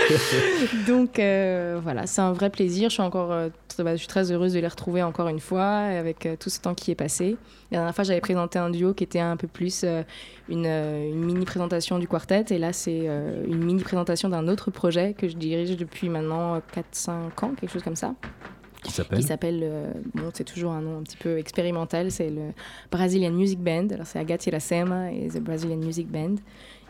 [0.87, 2.89] Donc euh, voilà, c'est un vrai plaisir.
[2.91, 5.41] Je suis encore, euh, très- bah, je suis très heureuse de les retrouver encore une
[5.41, 7.37] fois avec euh, tout ce temps qui est passé.
[7.73, 10.03] La dernière fois, j'avais présenté un duo qui était un peu plus euh,
[10.49, 14.49] une, euh, une mini présentation du quartet, et là, c'est euh, une mini présentation d'un
[14.49, 16.59] autre projet que je dirige depuis maintenant
[16.95, 17.11] 4-5
[17.45, 18.15] ans, quelque chose comme ça
[18.83, 22.31] Qui s'appelle qui s'appelle, euh, bon, c'est toujours un nom un petit peu expérimental, c'est
[22.31, 22.53] le
[22.91, 23.89] Brazilian Music Band.
[23.93, 26.37] Alors c'est Agathe Iracema et The Brazilian Music Band.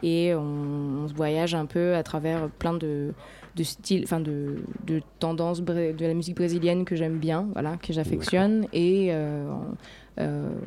[0.03, 3.13] Et on, se voyage un peu à travers plein de,
[3.57, 7.93] de styles, enfin de, de tendances de la musique brésilienne que j'aime bien, voilà, que
[7.93, 8.67] j'affectionne.
[8.73, 9.51] Et euh,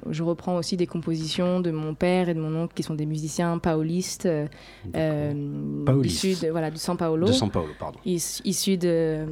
[0.10, 3.06] je reprends aussi des compositions de mon père et de mon oncle qui sont des
[3.06, 4.48] musiciens paolistes, euh,
[4.96, 8.00] euh, issus de, voilà, du De pardon.
[8.06, 9.26] is- issus de,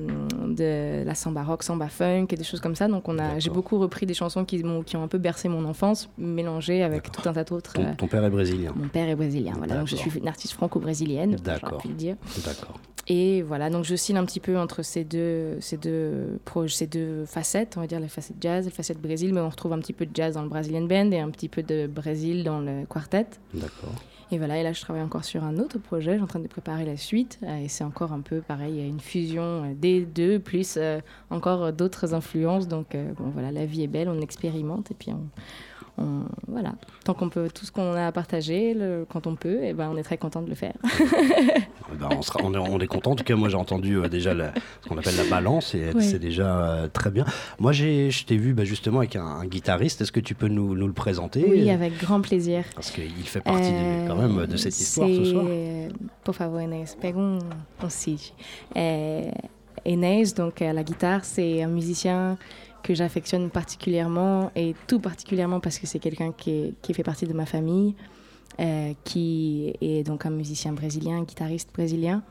[0.47, 2.87] de la samba rock, samba funk et des choses comme ça.
[2.87, 6.09] Donc on a, j'ai beaucoup repris des chansons qui, ont un peu bercé mon enfance,
[6.17, 7.73] mélangées avec tout un tas d'autres.
[7.73, 8.73] Ton, euh, ton père est brésilien.
[8.75, 9.77] mon père est brésilien, voilà.
[9.77, 11.37] Donc je suis une artiste franco-brésilienne,
[11.71, 12.15] j'aurais pu le dire.
[12.45, 12.79] D'accord.
[13.07, 17.75] Et voilà, donc j'oscille un petit peu entre ces deux, ces deux, ces deux facettes,
[17.77, 19.93] on va dire la facette jazz et la facette Brésil, mais on retrouve un petit
[19.93, 22.85] peu de jazz dans le Brazilian Band et un petit peu de Brésil dans le
[22.85, 23.27] quartet.
[23.53, 23.95] D'accord.
[24.33, 26.39] Et voilà, et là je travaille encore sur un autre projet, je suis en train
[26.39, 30.05] de préparer la suite, euh, et c'est encore un peu pareil, une fusion euh, des
[30.05, 32.69] deux, plus euh, encore d'autres influences.
[32.69, 35.27] Donc bon, voilà, la vie est belle, on expérimente, et puis on,
[36.01, 36.73] on- voilà,
[37.05, 39.89] tant qu'on peut, tout ce qu'on a à partager, le- quand on peut, et ben
[39.93, 40.73] on est très content de le faire.
[41.93, 43.11] Eh ben, on, sera, on, est, on est content.
[43.11, 45.89] En tout cas, moi, j'ai entendu euh, déjà la- ce qu'on appelle la balance et
[45.93, 46.01] Oui.
[46.01, 47.25] c'est déjà euh, très bien.
[47.59, 49.99] Moi, j'ai, je t'ai vu bah, justement avec un, un guitariste.
[49.99, 51.45] Est-ce que tu peux nous, nous le présenter?
[51.45, 52.63] Oui, avec grand plaisir.
[52.75, 55.43] Parce qu'il fait partie de- Euh, quand même de cette histoire ce soir.
[56.23, 57.19] Por favor, Inès, pega
[57.89, 58.19] Cid.
[58.77, 59.29] Euh,
[59.85, 62.37] Inès, donc à la guitare, c'est un musicien
[62.81, 67.33] que j'affectionne particulièrement et tout particulièrement parce que c'est quelqu'un qui, qui fait partie de
[67.33, 67.95] ma famille.
[68.59, 72.21] euh, qui est donc un musicien brésilien, un guitariste brésilien,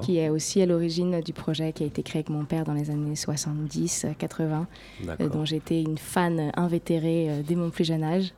[0.00, 2.72] qui est aussi à l'origine du projet qui a été créé avec mon père dans
[2.72, 4.64] les années 70-80, euh,
[5.04, 5.28] D'accord.
[5.28, 8.32] dont j'étais une fan invétérée euh, dès mon plus jeune âge.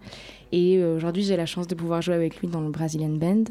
[0.51, 3.45] Et euh, aujourd'hui, j'ai la chance de pouvoir jouer avec lui dans le Brazilian Band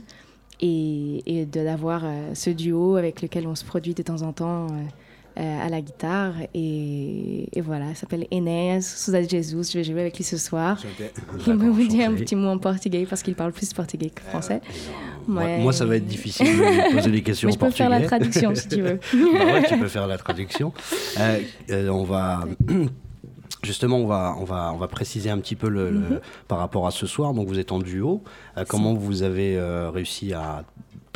[0.60, 4.66] et, et d'avoir euh, ce duo avec lequel on se produit de temps en temps
[4.66, 4.84] euh, euh,
[5.38, 6.34] à la guitare.
[6.54, 9.64] Et, et voilà, il s'appelle Enéas Sousa de Jesus.
[9.72, 10.82] Je vais jouer avec lui ce soir.
[11.48, 14.22] Il va vous dire un petit mot en portugais parce qu'il parle plus portugais que
[14.22, 14.62] français.
[15.28, 15.58] Moi, Ouais.
[15.60, 18.00] moi, ça va être difficile de poser des questions Mais je en peux faire la
[18.02, 19.00] traduction si tu veux.
[19.14, 20.72] Bah ouais, tu peux faire la traduction.
[21.20, 22.46] Euh, euh, on va.
[23.64, 26.20] Justement, on va, on, va, on va préciser un petit peu le, le- Mhm.
[26.48, 27.34] par rapport à ce soir.
[27.34, 28.24] Donc, vous êtes en duo.
[28.56, 30.64] Euh, comment vous avez euh, réussi à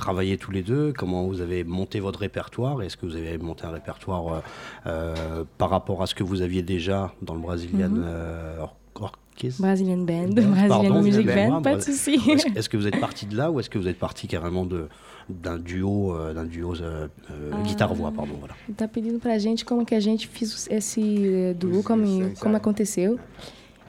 [0.01, 3.65] travailler tous les deux Comment vous avez monté votre répertoire Est-ce que vous avez monté
[3.65, 4.39] un répertoire euh,
[4.87, 8.03] euh, par rapport à ce que vous aviez déjà dans le Brazilian Mhm.
[8.05, 8.75] euh, or-
[9.33, 12.15] Orchestra Brazilian Band, Band, Brazilian pardon, Music Band, Band, pas de souci.
[12.57, 14.81] Est-ce que vous êtes parti de là ou est-ce que vous êtes parti carrément de
[15.29, 17.61] d'un duo, euh, d'un duo euh, euh, Ah.
[17.63, 18.53] guitare-voix, pardon, voilà.
[18.75, 23.17] Tá pedindo pra gente como que a gente fez esse eh, duo, como, como aconteceu.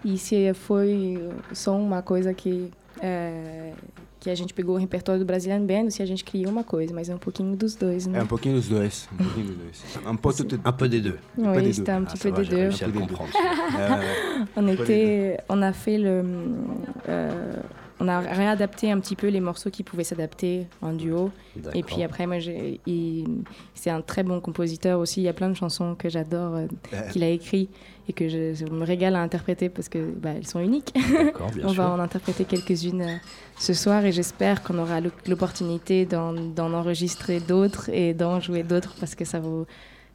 [0.04, 1.18] E se foi
[1.52, 2.70] só uma coisa que,
[3.02, 3.72] eh,
[4.22, 6.62] que a gente pegou o repertório do Brazilian Band, ou se a gente criou uma
[6.62, 8.20] coisa, mas é um pouquinho dos dois, né?
[8.20, 9.08] É um pouquinho dos dois.
[9.12, 9.84] Um pouquinho dos dois.
[10.06, 10.60] Um pouco de...
[10.64, 11.18] Un peu des deux.
[11.36, 12.70] Oui, c'était un petit peu des deux.
[14.56, 16.24] On était, on a fait le,
[17.08, 17.52] euh,
[18.04, 21.30] on a réadapté un petit peu les morceaux qui pouvaient s'adapter en duo.
[21.74, 22.38] Et puis après, moi,
[23.74, 25.20] c'est un très bon compositeur aussi.
[25.20, 26.66] Il y a plein de chansons que j'adore euh,
[27.10, 27.68] qu'il a écrit
[28.08, 30.92] et que je, je me régale à interpréter parce que bah, elles sont uniques.
[30.94, 31.32] Bien
[31.64, 31.82] on sûr.
[31.82, 33.16] va en interpréter quelques-unes euh,
[33.58, 38.62] ce soir et j'espère qu'on aura l'o- l'opportunité d'en d'en enregistrer d'autres et d'en jouer
[38.64, 39.66] d'autres parce que ça vaut.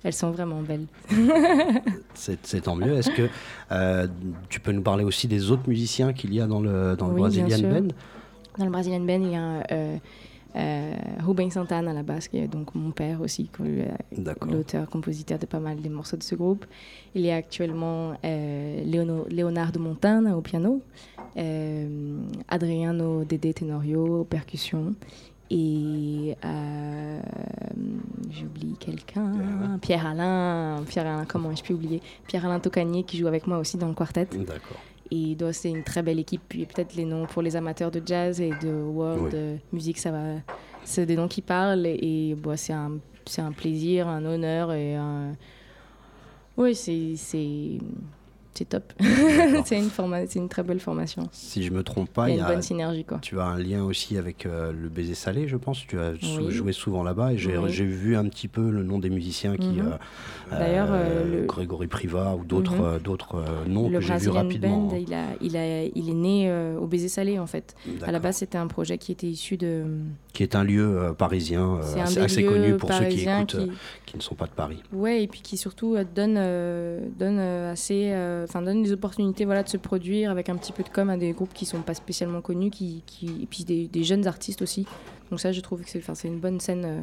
[0.03, 0.85] Elles sont vraiment belles.
[2.13, 2.93] C'est tant mieux.
[2.93, 3.27] Est-ce que
[3.71, 4.07] euh,
[4.49, 7.19] tu peux nous parler aussi des autres musiciens qu'il y a dans le, dans Oui,
[7.19, 7.69] Brazilian.
[7.69, 7.87] Band?
[8.57, 9.97] Dans le Brazilian Band, il y a euh,
[10.55, 10.93] euh,
[11.25, 14.51] Ruben Santana à la basse, qui est donc mon père aussi, qui est D'accord.
[14.51, 16.65] l'auteur-compositeur de pas mal des morceaux de ce groupe.
[17.13, 20.81] Il y a actuellement Leono- Leonardo Montana au piano,
[22.47, 24.93] Adriano Dede Tenorio aux percussions.
[25.49, 27.19] Et euh,
[28.29, 32.01] j'oublie quelqu'un, Pierre Alain, Pierre Alain, comment ai-je pu oublier?
[32.27, 34.25] Pierre Alain Tocanier qui joue avec moi aussi dans le quartet.
[34.25, 34.77] D'accord.
[35.09, 36.41] Et donc, c'est une très belle équipe.
[36.49, 39.29] Puis peut-être les noms pour les amateurs de jazz et de world Oui.
[39.35, 40.23] euh, music, ça va.
[40.83, 42.97] C'est des noms qui parlent et, bon, c'est un,
[43.37, 45.31] un plaisir, un honneur et un.
[46.57, 47.77] Oui, c'est,
[48.57, 48.93] c'est, top.
[49.65, 49.89] C'est une
[50.35, 51.27] une très belle formation.
[51.31, 53.19] Si je me trompe pas, Il y a une bonne synergie, quoi.
[53.21, 55.85] tu as un lien aussi avec euh, le baiser salé, je pense.
[55.87, 56.51] Tu as Oui.
[56.51, 57.71] joué souvent là-bas et j'ai Oui.
[57.71, 59.67] vu un petit peu le nom des musiciens qui.
[59.69, 59.93] Mhm.
[60.51, 62.83] euh, D'ailleurs, euh, le- Grégory Privat ou d'autres Mhm.
[62.85, 64.77] euh, d'autres euh, noms Le que j'ai Brazilian rapidement.
[64.87, 67.75] Band, il, a, il, a, il est né euh, au Baiser Salé, en fait.
[68.03, 69.83] À la base, c'était un projet qui était issu de.
[70.33, 73.71] Qui est un lieu euh, parisien euh, assez, connu pour ceux qui écoutent, euh, qui-
[74.05, 74.81] qui ne sont pas de Paris.
[74.93, 78.91] Ouais, et puis qui surtout euh, donne, euh, donne euh, assez, euh, enfin donne des
[78.91, 81.65] opportunités, voilà, de se produire avec un petit peu de com à des groupes qui
[81.65, 84.85] sont pas spécialement connus, qui, qui et puis des, des jeunes artistes aussi.
[85.29, 87.01] Donc ça, je trouve que c'est, enfin, une bonne scène euh,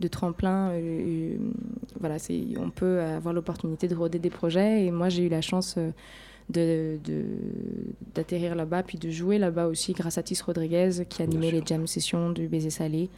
[0.00, 0.70] de tremplin.
[0.70, 1.36] euh,
[2.00, 2.16] voilà,
[2.58, 4.84] on peut avoir l'opportunité de roder des projets.
[4.84, 5.90] Et moi, j'ai eu la chance euh,
[6.48, 7.24] de, de-
[8.14, 11.86] d'atterrir là-bas, puis de jouer là-bas aussi grâce à Tis Rodriguez qui animait les jam
[11.86, 13.08] sessions du Baiser Salé.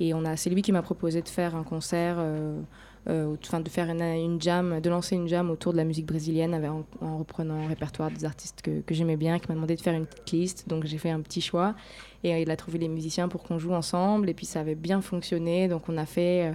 [0.00, 2.16] Et on a, c'est lui qui m'a proposé de faire un concert.
[2.18, 2.60] euh,
[3.08, 7.06] euh, de faire une, jam, de lancer une jam autour de la musique brésilienne en,
[7.06, 10.06] en reprenant un répertoire des artistes que, j'aimais bien, qui m'a demandé de faire une
[10.06, 10.68] petite liste.
[10.68, 11.74] Donc j'ai fait un petit choix
[12.22, 14.74] et euh, il a trouvé les musiciens pour qu'on joue ensemble et puis ça avait
[14.74, 15.68] bien fonctionné.
[15.68, 16.54] Donc on a fait euh,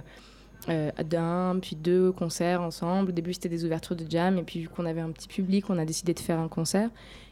[0.70, 3.10] euh, d'un puis deux concerts ensemble.
[3.10, 5.68] Au début c'était des ouvertures de jam et puis vu qu'on avait un petit public,
[5.68, 6.88] on a décidé de faire un concert.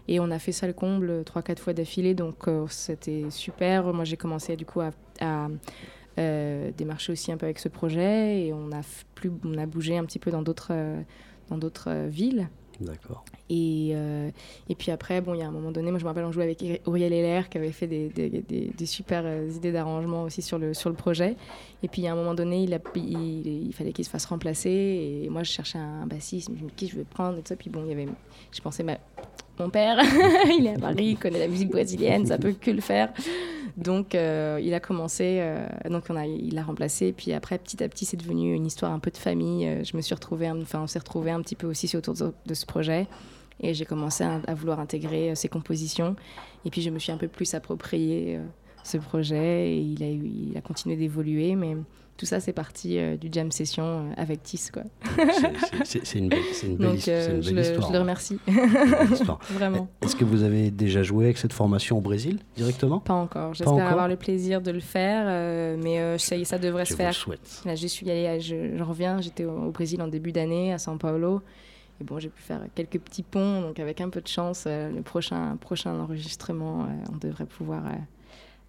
[0.09, 3.85] Et on a fait ça le comble trois quatre fois d'affilée, donc euh, c'était super.
[3.95, 5.49] Moi j'ai commencé du coup à
[6.19, 8.83] euh, démarcher aussi un peu avec ce projet et on a,
[9.15, 11.01] plus, on a bougé un petit peu dans d'autres euh,
[11.49, 12.49] dans d'autres euh, villes.
[12.81, 13.25] D'accord.
[13.53, 14.31] Et, euh,
[14.71, 16.33] et puis après, bon, il y a un moment donné, moi je me rappelle, on
[16.33, 20.73] jouait avec Auriel Heller qui avait fait des, super euh, idées d'arrangement aussi sur le,
[20.73, 21.37] sur le projet.
[21.83, 24.71] Et puis à un moment donné, il, a, il, il fallait qu'il se fasse remplacer.
[24.71, 27.55] Et moi je cherchais un bassiste, je me qui je vais prendre et ça.
[27.55, 28.09] Puis bon, il y avait,
[28.53, 28.87] je pensais,
[29.59, 29.99] mon père,
[30.59, 33.13] il est à Paris, il connaît la musique brésilienne, ça peut que le faire.
[33.77, 35.47] Donc euh, il a commencé,
[35.91, 37.09] donc on a, il l'a remplacé.
[37.09, 39.85] Et puis après, petit à petit, c'est devenu une histoire un peu de famille.
[39.85, 42.65] Je me suis retrouvée, enfin on s'est retrouvés un petit peu aussi autour de ce
[42.65, 43.07] projet.
[43.61, 46.17] Et j'ai commencé à, à vouloir intégrer euh, ses compositions.
[46.65, 48.43] Et puis je me suis un peu plus approprié euh,
[48.85, 51.55] ce projet et il a, eu- il a continué d'évoluer.
[51.55, 51.77] Mais
[52.17, 54.69] tout ça, c'est parti euh, du jam session avec Tis.
[54.73, 54.83] Quoi.
[55.85, 57.89] C'est- une belle, c'est une belle, Donc euh, une je, belle le, histoire.
[57.89, 58.39] je le remercie,
[59.13, 59.39] histoire.
[59.51, 59.89] vraiment.
[60.03, 63.01] Est-ce que vous avez déjà joué avec cette formation au Brésil directement?
[63.01, 63.55] Pas encore.
[63.55, 66.91] J'espère avoir le plaisir de le faire, euh, mais ça, y est, ça devrait Je
[66.91, 67.15] se vous le faire.
[67.15, 67.63] souhaite.
[67.65, 70.77] Là, j'y suis allée, je, je reviens, j'étais au, au Brésil en début d'année, à
[70.77, 71.41] São Paulo.
[72.01, 74.91] Et bon, j'ai pu faire quelques petits ponts, donc avec un peu de chance, euh,
[74.91, 77.91] le prochain, prochain enregistrement, euh, on devrait pouvoir euh,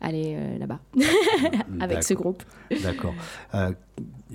[0.04, 0.80] aller euh, là-bas
[1.80, 2.44] avec ce groupe.
[2.84, 3.14] D'accord.
[3.56, 3.72] Euh,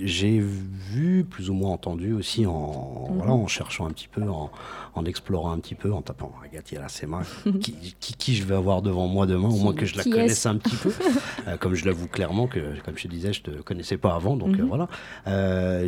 [0.00, 3.16] J'ai vu, plus ou moins entendu aussi, en, Mhm.
[3.18, 4.48] voilà, en cherchant un petit peu, en,
[4.94, 7.22] en explorant un petit peu, en tapant Agathe Lassema,
[7.60, 10.46] qui, qui, qui je vais avoir devant moi demain, au moins que je la connaisse
[10.46, 10.92] un petit peu.
[11.46, 14.36] Euh, comme je l'avoue clairement, que comme je te disais, je te connaissais pas avant,
[14.36, 14.68] donc Mhm.
[14.68, 14.88] voilà.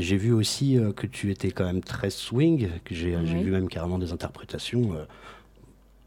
[0.01, 3.43] J'ai vu aussi que tu étais quand même très swing, que j'ai j'ai Oui.
[3.45, 4.93] vu même carrément des interprétations.
[4.95, 5.05] euh,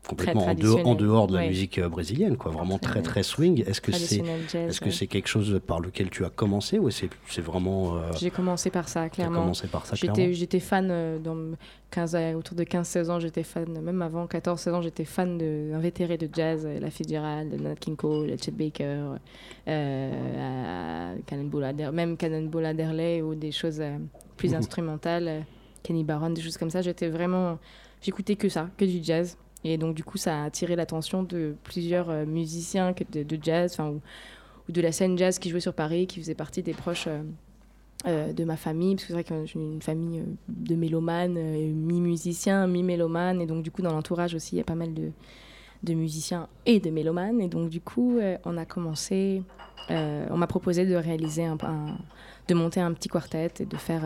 [0.07, 0.97] complètement en dehors, en traditionnelles.
[0.97, 1.47] dehors de la Ouais.
[1.47, 3.63] musique euh, brésilienne, quoi, vraiment Très- très swing.
[3.67, 5.07] Est-ce que c'est ouais.
[5.07, 7.09] quelque chose par lequel tu as commencé ou c'est
[7.41, 7.95] vraiment.
[7.97, 9.41] Euh, J'ai commencé par ça, clairement.
[9.41, 11.55] commencé par ça, clairement J'étais, fan euh, dans m-
[11.91, 15.71] 15, à- autour de 15-16 ans, j'étais fan, même avant 14-16 ans, j'étais fan de
[15.73, 19.15] invétéré de jazz, euh, La Fitzgerald, de Nat King Cole, Chet Baker,
[19.67, 23.81] à Cannonball Adder- même Cannonball Adderley ou des choses
[24.37, 25.45] plus instrumentales,
[25.83, 26.81] Kenny Barron, des choses comme ça.
[26.81, 27.57] J'étais vraiment,
[28.01, 29.37] j'écoutais que ça, que du jazz.
[29.63, 34.01] Et donc du coup, ça a attiré l'attention de plusieurs euh, musiciens de, jazz, ou,
[34.67, 37.07] ou de la scène jazz qui jouait sur Paris, qui faisait partie des proches.
[37.07, 37.21] euh,
[38.05, 42.67] euh, de ma famille, parce que c'est vrai que j'ai une famille de mélomanes, mi-musiciens,
[42.67, 46.49] mi-mélomanes, et donc du coup dans l'entourage aussi il y a pas mal de, musiciens
[46.65, 49.41] et de mélomanes, et donc du coup on a commencé,
[49.89, 51.55] on m'a proposé de réaliser un,
[52.49, 54.03] de monter un petit quartet et de faire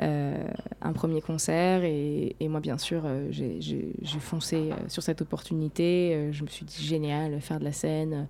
[0.00, 3.58] un premier concert, et, moi bien sûr euh, j'ai-
[4.20, 8.28] foncé euh, sur cette opportunité, Euh, je me suis dit génial, faire de la scène.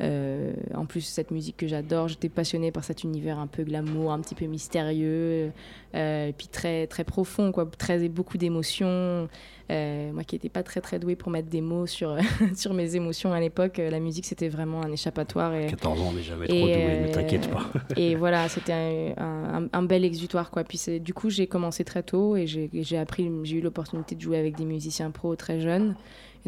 [0.00, 4.12] Euh, en plus, cette musique que j'adore, j'étais passionnée par cet univers un peu glamour,
[4.12, 5.52] un petit peu mystérieux,
[5.94, 9.28] euh, et puis très, très profond, quoi, très, beaucoup d'émotions.
[9.70, 12.16] Euh, moi qui n'étais pas très très douée pour mettre des mots sur,
[12.56, 15.54] sur mes émotions à l'époque, euh, la musique c'était vraiment un échappatoire.
[15.54, 17.70] Et, 14 ans, on n'est jamais trop doué, ne euh, t'inquiète pas.
[17.96, 20.50] et voilà, c'était un, un- un bel exutoire.
[20.50, 20.64] Quoi.
[20.64, 24.20] Puis du coup, j'ai commencé très tôt et j'ai j'ai appris, j'ai eu l'opportunité de
[24.22, 25.96] jouer avec des musiciens pros très jeunes.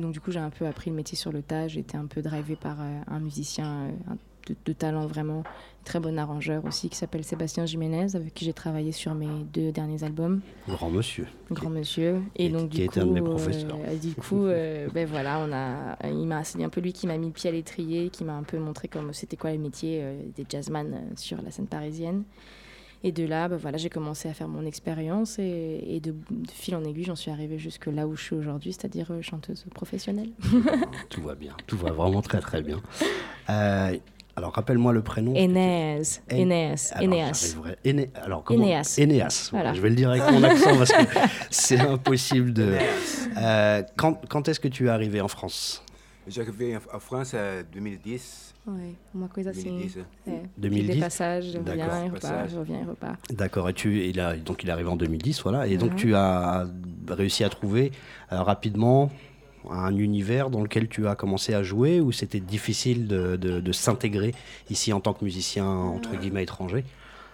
[0.01, 1.69] Et donc, du coup, j'ai un peu appris le métier sur le tas.
[1.69, 3.91] J'ai été un peu drivée par euh, un musicien euh,
[4.49, 5.43] de, de talent vraiment,
[5.85, 9.73] très bon arrangeur aussi, qui s'appelle Sébastien Jiménez, avec qui j'ai travaillé sur mes deux
[9.73, 10.41] derniers albums.
[10.67, 11.27] Grand monsieur.
[11.51, 12.23] Grand monsieur.
[12.37, 13.77] Et Qui- donc, qui du a coup, un de mes professeurs.
[13.87, 17.07] euh, du coup, euh, ben voilà, on a, il m'a, c'est un peu lui qui
[17.07, 19.59] m'a mis le pied à l'étrier, qui m'a un peu montré comme c'était quoi le
[19.59, 22.23] métier euh, des jazzman sur la scène parisienne.
[23.03, 26.51] Et de là, ben voilà, j'ai commencé à faire mon expérience et, et de, de
[26.53, 29.65] fil en aiguille, j'en suis arrivée jusque là où je suis aujourd'hui, c'est-à-dire euh, chanteuse
[29.75, 30.29] professionnelle.
[31.09, 31.57] Tout va bien.
[31.67, 32.81] Tout va vraiment très très bien.
[33.49, 33.97] Euh,
[34.37, 35.35] alors, rappelle-moi le prénom.
[35.35, 37.57] Enéas, En- Enéas, Enéas.
[38.23, 38.63] Alors, comment.
[39.51, 39.75] Voilà, Voilà.
[39.75, 41.03] Je vais le dire avec mon accent parce que
[41.51, 42.77] c'est impossible de.
[43.37, 45.83] Euh, quand quand est-ce que tu es arrivé en France?
[46.39, 48.55] En, en France en 2010.
[48.67, 49.65] Ouais, uma coisa assim.
[49.71, 49.99] 2010.
[49.99, 50.07] hein.
[50.27, 50.95] É, 2010.
[50.95, 52.05] Des passages, je reviens, D'accord.
[52.05, 53.19] il repart, je reviens, il repart.
[53.33, 53.69] D'accord.
[53.69, 55.67] Et tu, il a, donc il est arrivé en 2010, voilà.
[55.67, 56.67] Et donc tu as
[57.09, 57.91] réussi à trouver
[58.33, 59.11] euh, rapidement
[59.71, 63.73] un univers dans lequel tu as commencé à jouer ou c'était difficile de, de- de
[63.73, 64.35] s'intégrer
[64.71, 66.85] ici en tant que musicien entre guillemets étranger?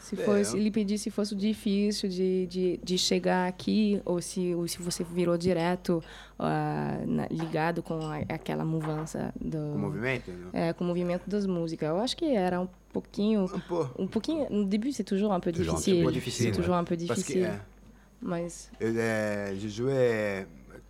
[0.09, 4.69] Se fosse, ele pedir se fosse difícil de, de, de chegar aqui ou se, ou
[4.69, 6.03] se você virou direto
[6.39, 10.51] ah, na- ligado com a- aquela mudança do O movimento, né?
[10.69, 11.89] é, com o movimento das músicas.
[11.89, 13.89] Eu acho que era um pouquinho, peu.
[13.99, 14.47] um pouquinho.
[14.51, 16.13] No début, c'est toujours un peu Toujours difficile.
[16.13, 16.57] difficile, C'est ouais.
[16.57, 17.61] toujours un peu Parce que difficile.
[18.23, 20.47] Mas euh, je jouais,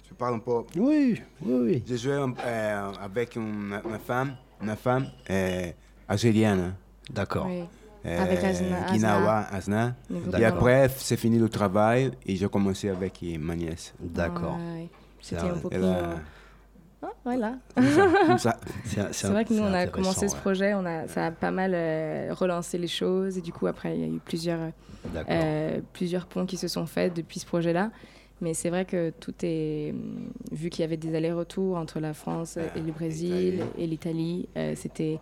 [0.09, 1.83] je parle un peu, Oui, oui, oui.
[1.87, 2.15] je jouais
[2.45, 5.71] euh, avec une, une femme, une femme euh,
[6.07, 6.75] algérienne.
[7.11, 7.47] D'accord.
[7.47, 7.65] oui,
[8.07, 9.95] Avec Asna- Ginawa, Asna.
[10.39, 13.95] Et après, c'est fini le travail et j'ai commencé avec ma nièce.
[14.01, 14.57] D'accord.
[14.75, 14.89] Ouais.
[15.21, 16.15] C'était un- a-
[17.03, 17.55] Ah, voilà.
[19.13, 21.73] C'est vrai que nous, on a commencé ce projet, on a, ça a pas mal
[21.75, 23.39] euh, relancé les choses.
[23.39, 24.61] Et du coup, après, il y a eu plusieurs,
[25.29, 27.91] euh, plusieurs ponts qui se sont faits depuis ce projet-là.
[28.41, 29.95] Mais c'est vrai que tout est.
[30.53, 34.75] Vu qu'il y avait des allers-retours entre la France et le Brésil et l'Italie, euh,
[34.77, 35.19] c'était.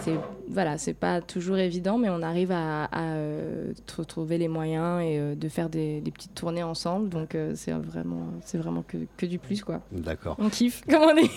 [0.00, 0.18] C'est-
[0.48, 5.00] Voilà, c'est pas toujours évident, mais on arrive à, à, euh, tr- trouver les moyens
[5.02, 7.08] et euh, de faire des, des petites tournées ensemble.
[7.08, 9.80] Donc, euh, c'est vraiment, c'est vraiment que, que du plus, quoi.
[9.90, 10.36] D'accord.
[10.38, 11.30] On kiffe, comme on dit.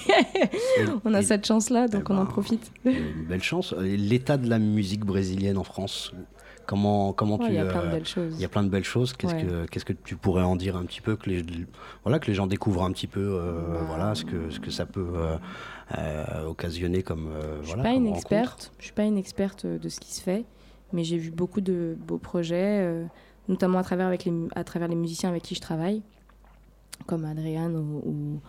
[1.05, 2.71] on a Et- cette chance-là, donc Eh on en ben, profite.
[2.85, 3.73] Une belle chance.
[3.79, 6.11] L'état de la musique brésilienne en France,
[6.65, 8.33] comment comment Ouais, tu Il y a plein de belles choses.
[8.35, 9.13] Il y a plein de belles choses.
[9.13, 9.43] Qu'est-ce Ouais.
[9.45, 11.43] que qu'est-ce que tu pourrais en dire un petit peu que les
[12.03, 13.39] voilà que les gens découvrent un petit peu
[13.71, 13.79] Bah.
[13.87, 15.07] voilà ce que ce que ça peut
[16.47, 17.27] occasionné comme.
[17.27, 18.71] euh, Je suis voilà, pas comme une experte.
[18.79, 20.45] Je suis pas une experte euh, de ce qui se fait,
[20.93, 23.05] mais j'ai vu beaucoup de beaux projets, euh,
[23.47, 26.01] notamment à travers avec les à travers les musiciens avec qui je travaille,
[27.05, 28.41] comme Adrien ou, ou,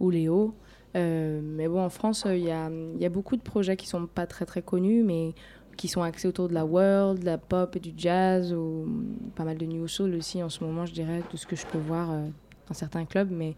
[0.00, 0.54] ou Léo.
[0.94, 3.76] Euh, mais bon, en France, euh, il y, a, il y a beaucoup de projets
[3.78, 5.32] qui sont pas très très connus, mais
[5.78, 8.86] qui sont axés autour de la world, de la pop et du jazz, ou
[9.34, 11.64] pas mal de new soul aussi en ce moment, je dirais, de ce que je
[11.66, 12.26] peux voir euh,
[12.68, 13.56] dans certains clubs, mais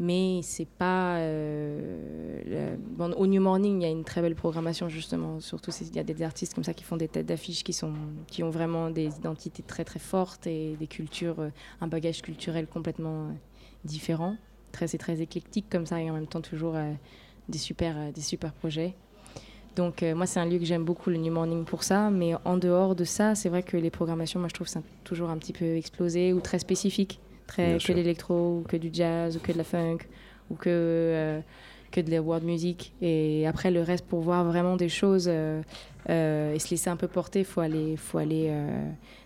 [0.00, 2.76] mais c'est pas euh,
[3.16, 6.04] au New Morning il y a une très belle programmation justement surtout il y a
[6.04, 7.92] des artistes comme ça qui font des têtes d'affiche qui sont
[8.28, 12.66] qui ont vraiment des identités très très fortes et des cultures euh, un bagage culturel
[12.66, 13.32] complètement euh,
[13.84, 14.36] différent.
[14.70, 16.76] Très c'est très éclectique comme ça et en même temps toujours
[17.48, 18.94] des super des super projets.
[19.76, 22.10] Donc moi c'est un lieu que j'aime beaucoup le New Morning pour ça.
[22.10, 25.30] Mais en dehors de ça c'est vrai que les programmations moi je trouve ça toujours
[25.30, 27.18] un petit peu explosé ou très spécifique
[27.48, 29.98] très Bien que l'électro ou que du jazz ou que de la funk
[30.50, 31.40] ou que euh,
[31.90, 32.92] que de la world music.
[33.02, 35.62] Et après le reste pour voir vraiment des choses euh,
[36.10, 38.54] euh, et se laisser un peu porter faut aller faut aller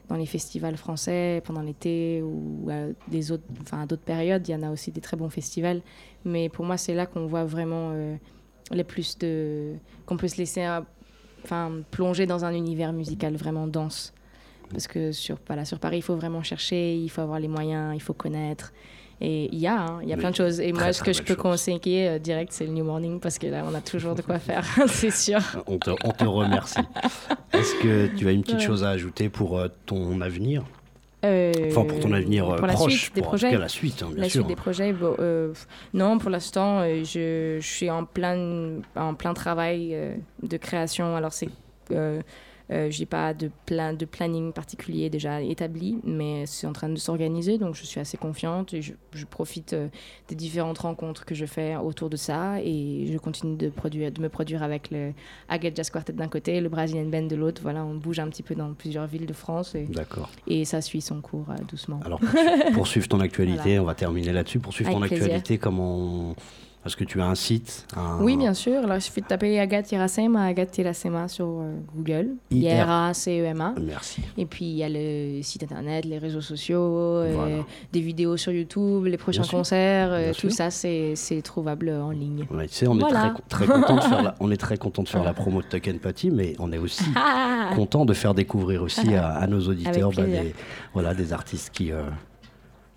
[0.09, 4.47] dans les festivals français pendant l'été ou à des autres enfin à d'autres périodes.
[4.49, 5.83] Il y en a aussi des très bons festivals.
[6.25, 7.93] Mais pour moi c'est là qu'on voit vraiment
[8.71, 9.75] les plus de
[10.07, 10.67] qu'on peut se laisser
[11.45, 14.15] enfin plonger dans un univers musical vraiment dense
[14.73, 17.95] parce que sur voilà, sur Paris il faut vraiment chercher il faut avoir les moyens
[17.95, 18.73] il faut connaître
[19.21, 20.93] et il y a hein, il y a Oui, plein de choses et très, moi
[20.93, 21.43] ce que je peux chose.
[21.43, 24.39] conseiller euh, direct c'est le New Morning parce que là on a toujours de quoi
[24.49, 26.81] faire c'est sûr On te, on te remercie.
[27.53, 28.65] Est-ce que tu as une petite Ouais.
[28.67, 30.65] chose à ajouter pour euh, ton avenir?
[31.25, 34.03] Euh, Enfin, pour ton avenir pour la proche, suite des pour tout projets la suite,
[34.03, 34.41] hein, bien la sûr.
[34.41, 35.53] suite des projets bon, euh,
[35.95, 41.15] non pour l'instant euh, je, je suis en plein en plein travail euh, de création
[41.15, 41.49] alors c'est
[41.93, 42.21] euh,
[42.71, 46.97] euh, j'ai pas de plan de planning particulier déjà établi mais c'est en train de
[46.97, 49.89] s'organiser donc je suis assez confiante et je, je profite euh,
[50.29, 54.21] des différentes rencontres que je fais autour de ça et je continue de produire de
[54.21, 55.13] me produire avec le
[55.49, 58.43] Agate Jazz Quartet d'un côté le Brazilian Band de l'autre voilà on bouge un petit
[58.43, 60.31] peu dans plusieurs villes de France et, D'accord.
[60.47, 63.95] et ça suit son cours euh, doucement Alors, pour, pour suivre ton actualité, on va
[63.95, 64.59] terminer là-dessus.
[64.59, 65.25] Pour suivre Avec ton plaisir.
[65.25, 66.35] actualité, comment.
[66.85, 68.79] Est-ce que tu as un site un- Oui, bien sûr.
[68.83, 70.75] Alors, il suffit de taper Agathe Iracema, Agathe
[71.29, 72.31] sur euh, Google.
[72.51, 73.75] I-R-A-C-E-M-A.
[73.81, 74.23] Merci.
[74.37, 77.61] Et puis, il y a le site internet, les réseaux sociaux, euh,
[77.93, 80.13] des vidéos sur YouTube, les prochains Bien concerts.
[80.13, 81.15] euh, tout ça, c'est
[81.45, 82.47] trouvable en ligne.
[82.51, 83.35] Ouais, tu sais, on est Voilà.
[83.49, 85.67] très, très content de faire la, on est très content de faire la promo de
[85.69, 89.47] Tuck and Patty, mais on est aussi Ah content de faire découvrir aussi à, à
[89.47, 90.55] nos auditeurs bah, des,
[90.93, 91.91] voilà, des artistes qui,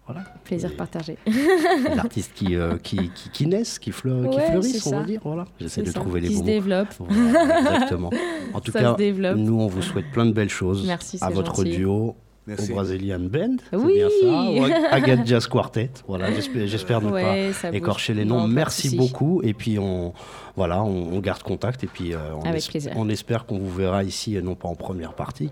[0.06, 1.18] voilà, Plaisir Et- partagé.
[1.26, 5.22] des artistes qui, euh, qui, qui, qui naissent, qui, qui fleurissent, on va dire.
[5.24, 6.00] Voilà, j'essaie de ça.
[6.00, 6.52] trouver les Qui bons se mots.
[6.52, 6.88] développe.
[7.00, 8.12] Voilà, exactement.
[8.54, 9.38] En tout Ça cas, se développe.
[9.38, 11.78] nous, on vous souhaite plein de belles choses Merci, à votre gentil.
[11.78, 12.16] duo.
[12.48, 12.72] Merci.
[12.72, 13.94] Au Brazilian Band, c'est Oui.
[13.96, 15.90] bien ça, Agathe Jazz Quartet.
[16.08, 18.48] Voilà, j'espère, ne pas Ouais, écorcher les noms.
[18.48, 19.42] Merci beaucoup.
[19.44, 20.14] Et puis, on,
[20.56, 21.84] voilà, on, on garde contact.
[21.84, 22.92] Et puis, euh, on, Avec plaisir.
[22.98, 25.50] on espère qu'on vous verra ici, euh, non pas en première partie.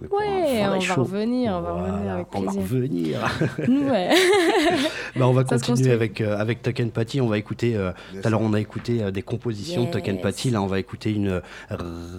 [0.00, 1.02] Vrai on va show.
[1.02, 3.18] revenir, on va revenir Voilà, avec On va revenir.
[3.68, 4.10] Ouais.
[5.16, 7.20] Bah, on va Ça continuer avec, euh, avec Tuck and Patty.
[7.22, 7.74] On va écouter.
[7.76, 10.16] euh, tout à l'heure, on a écouté euh, des compositions de Tuck and.
[10.18, 10.50] Patty.
[10.50, 11.40] Là, on va écouter une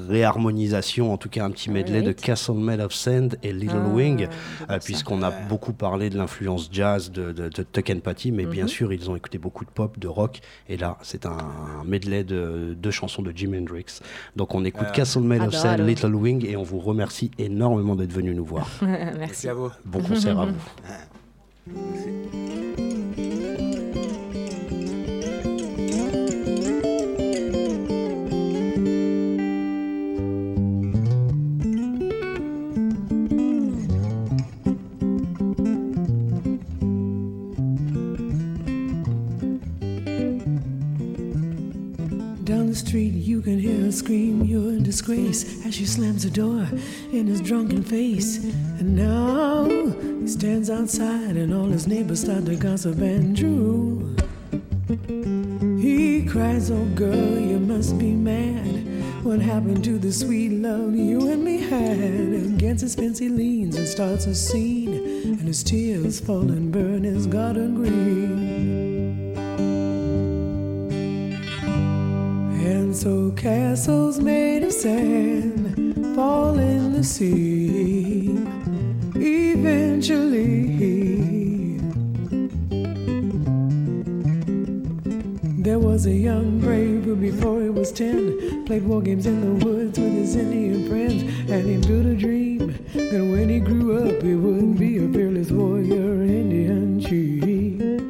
[0.09, 2.11] réharmonisation, en tout cas un petit medley de.
[2.11, 4.27] Castle Made of Sand et Little Ah, Wing.
[4.71, 8.45] Euh, puisqu'on a beaucoup parlé de l'influence jazz de, de, de Tuck and Patty, mais
[8.45, 8.67] bien Mhm.
[8.69, 11.37] sûr, ils ont écouté beaucoup de pop, de rock, et là, c'est un
[11.85, 13.99] medley de deux chansons de Jimi Hendrix.
[14.35, 14.91] Donc, on écoute Ah.
[14.93, 15.79] Castle Made of Sand.
[15.87, 18.67] Little Wing, et on vous remercie énormément d'être venu nous voir.
[18.81, 19.17] Merci.
[19.19, 19.69] Merci à vous.
[19.85, 20.53] Bon concert à vous.
[42.43, 44.36] Down the street, you can hear her scream,
[44.87, 46.65] disgrace as she slams the door
[47.11, 48.37] in his drunken face.
[48.79, 54.15] And now he stands outside, and all his neighbors start to gossip and drew.
[55.77, 59.25] He cries, Oh, girl, you must be mad.
[59.25, 62.53] What happened to the sweet love you and me had?
[62.55, 64.93] Against his fence, he leans and starts a scene,
[65.25, 68.26] and his tears fall and burn his garden green.
[72.97, 78.43] So castles made of sand fall in the sea.
[79.13, 80.47] Eventually,
[85.61, 89.63] there was a young brave who, before he was ten, played war games in the
[89.63, 91.21] woods with his Indian friends.
[91.51, 95.51] And he built a dream that when he grew up, he wouldn't be a fearless
[95.51, 98.01] warrior, Indian chief.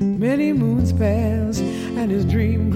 [0.00, 2.69] Many moons passed, and his dream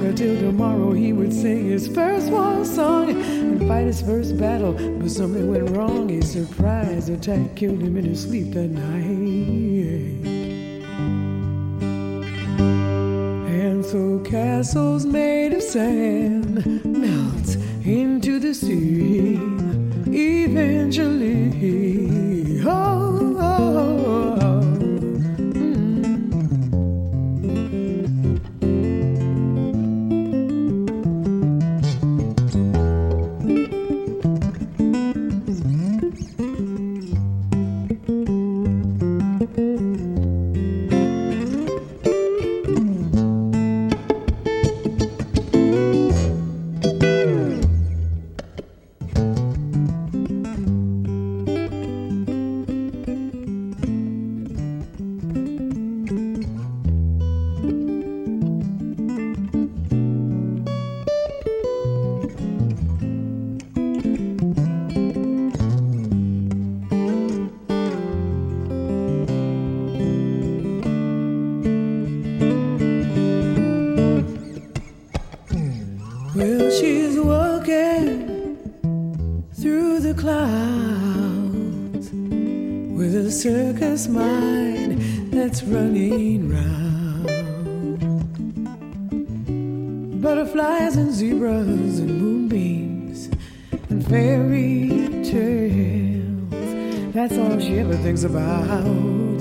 [0.00, 4.72] stronger till tomorrow he would sing his first war song and fight his first battle.
[4.72, 6.10] But something went wrong.
[6.10, 10.26] A surprise attack killed him in his sleep that night.
[13.50, 16.79] And so castles made of sand
[84.00, 87.26] circus mind that's running round.
[90.22, 93.30] Butterflies and zebras and moonbeams
[93.88, 97.14] and fairy tales.
[97.14, 99.40] That's all she ever thinks about.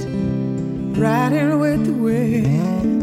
[0.98, 3.00] Riding with the wind.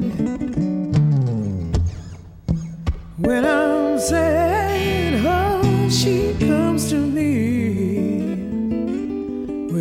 [3.19, 6.35] When I'm sad, oh, she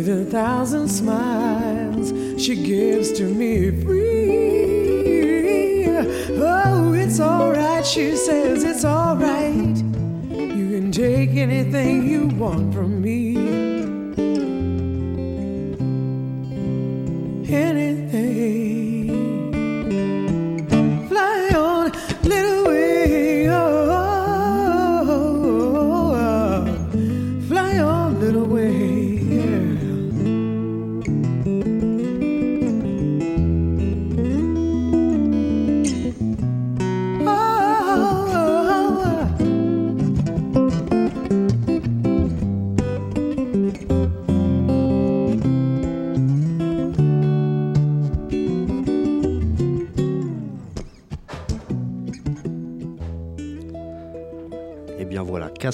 [0.06, 2.12] with a thousand smiles.
[2.40, 5.06] She gives to me free.
[6.38, 9.54] Oh, it's alright, she says, it's alright.
[9.56, 13.55] You can take anything you want from me.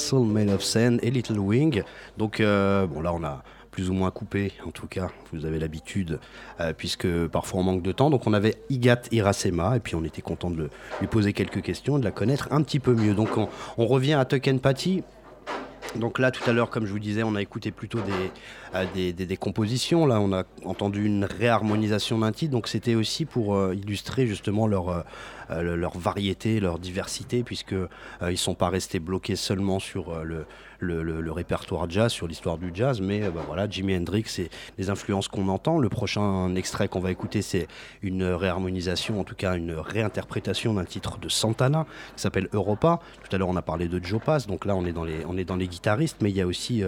[0.03, 1.84] Castle Made of Sand et Little Wing.
[2.18, 5.59] Donc euh, bon là on a plus ou moins coupé, en tout cas, vous avez
[5.59, 6.18] l'habitude,
[6.61, 8.11] euh, puisque parfois on manque de temps.
[8.11, 10.68] Donc on avait Igat Irasema, et puis on était content de
[11.00, 13.14] lui poser quelques questions, de la connaître un petit peu mieux.
[13.14, 13.48] Donc on,
[13.78, 15.05] on revient à Tuck and Patty.
[15.96, 18.30] Donc là, tout à l'heure, comme je vous disais, on a écouté plutôt des,
[18.94, 20.06] des, compositions.
[20.06, 22.52] Là, on a entendu une réharmonisation d'un titre.
[22.52, 25.02] Donc c'était aussi pour euh, illustrer justement leur, euh,
[25.50, 27.88] euh, le- leur variété, leur diversité, puisque euh,
[28.30, 30.46] ils sont pas restés bloqués seulement sur le,
[31.32, 35.48] répertoire jazz, sur l'histoire du jazz, mais bah, voilà, Jimi Hendrix et les influences qu'on
[35.48, 35.78] entend.
[35.78, 37.68] Le prochain extrait qu'on va écouter, c'est
[38.02, 43.00] une réharmonisation, en tout cas une réinterprétation d'un titre de Santana qui s'appelle Europa.
[43.22, 45.24] Tout à l'heure, on a parlé de Joe Pass, donc là, on est dans les,
[45.26, 46.82] on est dans les guitaristes, mais il y a aussi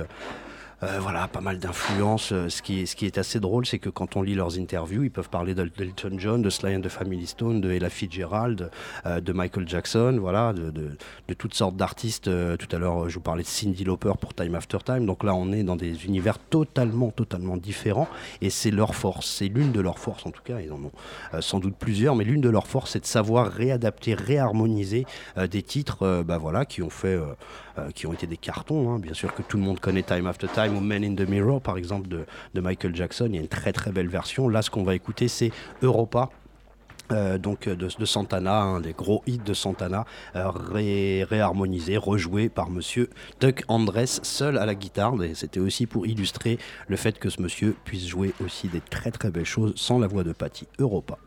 [1.01, 2.33] voilà, pas mal d'influences.
[2.33, 5.29] Euh, Ce qui, est, assez drôle, c'est que quand on lit leurs interviews, ils peuvent
[5.29, 8.71] parler d'El- d'Elton John, de Sly and the Family Stone, de Ella Fitzgerald,
[9.07, 10.97] euh, de Michael Jackson, voilà, de,
[11.35, 12.29] toutes sortes d'artistes.
[12.29, 15.07] Euh, tout à l'heure, je vous parlais de Cindy Lauper pour Time After Time.
[15.07, 18.09] Donc là, on est dans des univers totalement, totalement différents.
[18.41, 20.61] Et c'est leur force, c'est l'une de leurs forces en tout cas.
[20.61, 20.93] Ils en ont
[21.35, 25.07] euh, sans doute plusieurs, mais l'une de leurs forces, c'est de savoir réadapter, réharmoniser
[25.39, 27.19] euh, des titres, euh, bah voilà, qui ont fait,
[27.79, 28.93] euh, qui ont été des cartons.
[28.93, 28.99] hein.
[28.99, 31.61] Bien sûr que tout le monde connaît Time After Time ou Men in the Mirror,
[31.61, 32.25] par exemple, de,
[32.61, 33.27] Michael Jackson.
[33.29, 34.49] Il y a une très très belle version.
[34.49, 35.51] Là, ce qu'on va écouter, c'est
[35.83, 36.31] Europa.
[37.13, 40.07] euh, donc euh, de, Santana, un des gros hits de Santana,
[40.37, 41.99] euh, ré- réharmonisé,
[42.55, 43.11] par monsieur
[43.41, 45.15] Tuck Andres seul à la guitare.
[45.35, 46.59] C'était aussi pour illustrer
[46.89, 50.07] le fait que ce monsieur puisse jouer aussi des très très belles choses sans la
[50.07, 50.67] voix de Patty.
[50.79, 51.19] Europa.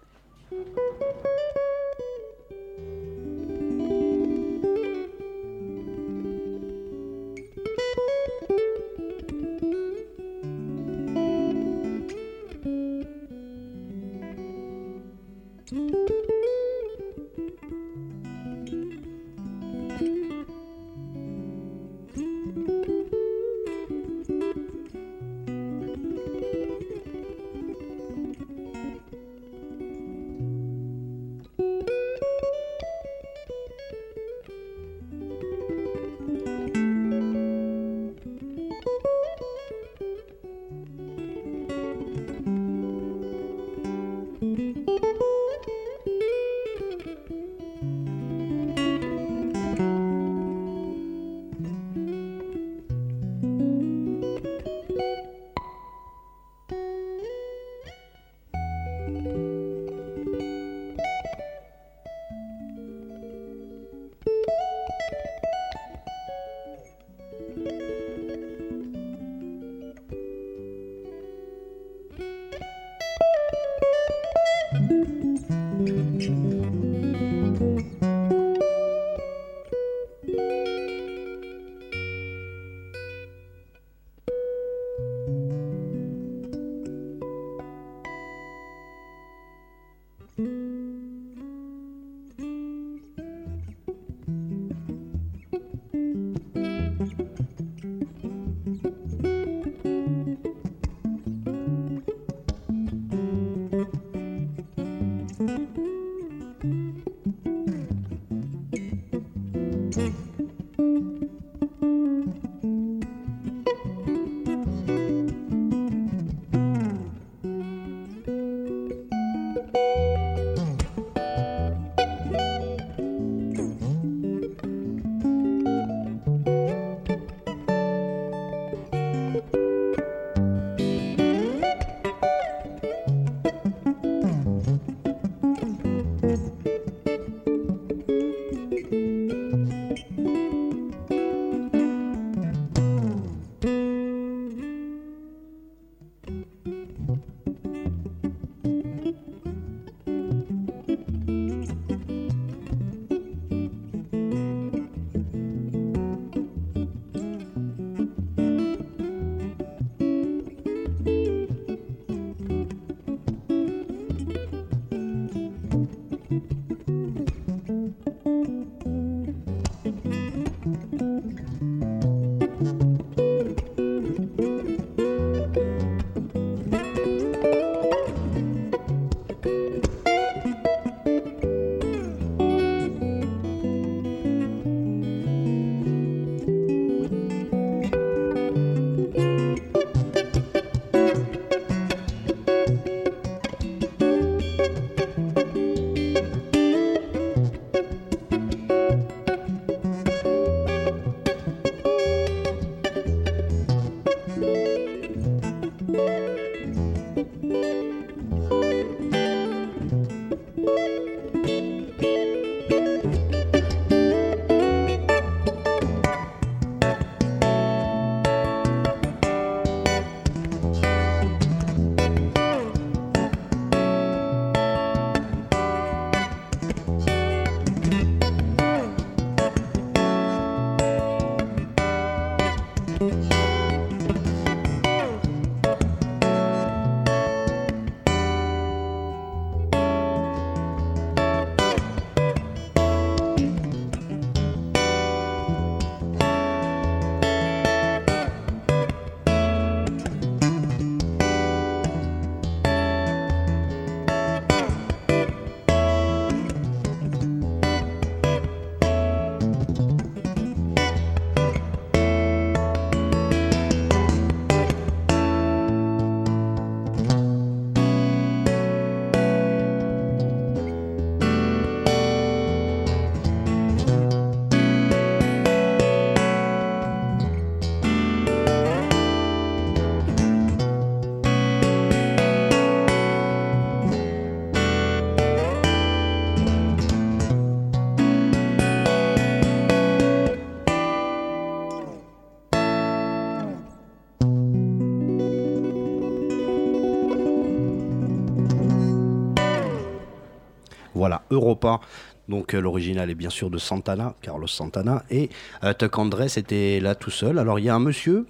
[301.31, 301.79] Europa.
[302.27, 305.03] Donc euh, l'original est bien sûr de Santana, Carlos Santana.
[305.09, 305.29] Et
[305.63, 307.39] euh, Tuck Andrés était là tout seul.
[307.39, 308.25] Alors il y a un monsieur,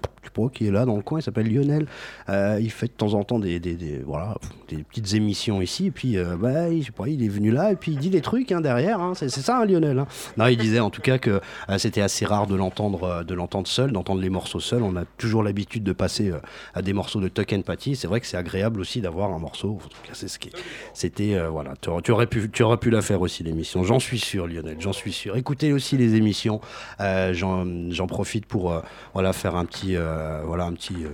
[0.53, 1.88] qui est là dans le coin, il s'appelle Lionel.
[2.29, 3.75] Euh, il fait de temps en temps des, des,
[4.05, 4.35] voilà,
[4.69, 5.88] des petites émissions ici.
[5.88, 8.09] Et puis, euh, bah, je sais pas, il est venu là et puis il dit
[8.09, 9.01] des trucs hein, derrière.
[9.01, 9.13] hein.
[9.15, 10.05] C'est ça, hein, Lionel.
[10.38, 13.67] Non, il disait en tout cas que euh, c'était assez rare de l'entendre de l'entendre
[13.67, 14.83] seul, d'entendre les morceaux seuls.
[14.83, 16.31] On a toujours l'habitude de passer
[16.73, 17.95] à des morceaux de Tuck and Patty.
[17.95, 19.79] C'est vrai que c'est agréable aussi d'avoir un morceau.
[19.83, 20.51] En tout cas, c'est ce qui
[20.93, 21.73] c'était voilà.
[21.81, 23.83] Tu tu aurais pu tu aurais pu la faire aussi l'émission.
[23.83, 24.77] J'en suis sûr, Lionel.
[24.79, 25.35] J'en suis sûr.
[25.38, 26.61] Écoutez aussi les émissions.
[26.99, 28.81] J'en profite pour
[29.13, 29.95] voilà faire un petit
[30.28, 31.09] euh, voilà un petit euh,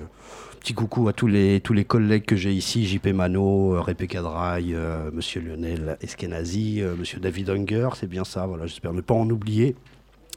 [0.59, 4.07] Petit coucou à tous les, tous les collègues que j'ai ici, JP Mano, euh, Répé
[4.07, 9.13] Cadrail, euh, Monsieur Lionel Eskenazi, Monsieur David Unger, c'est bien ça, voilà, j'espère ne pas
[9.13, 9.75] en oublier.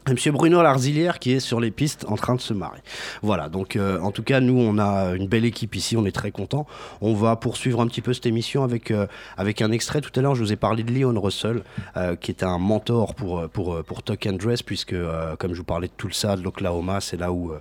[0.08, 2.78] Monsieur Bruno Larzilière qui est sur les pistes en train de se marrer.
[3.22, 6.14] Voilà, donc euh, en tout cas, nous, on a une belle équipe ici, on est
[6.14, 6.64] très contents.
[7.00, 10.00] On va poursuivre un petit peu cette émission avec, euh, avec un extrait.
[10.00, 11.62] Tout à l'heure, je vous ai parlé de Leon Russell,
[11.96, 15.34] euh, qui était un mentor pour, euh, pour, euh, pour Tuck and Dress, puisque, euh,
[15.36, 17.52] comme je vous parlais de Tulsa, de l'Oklahoma, c'est là où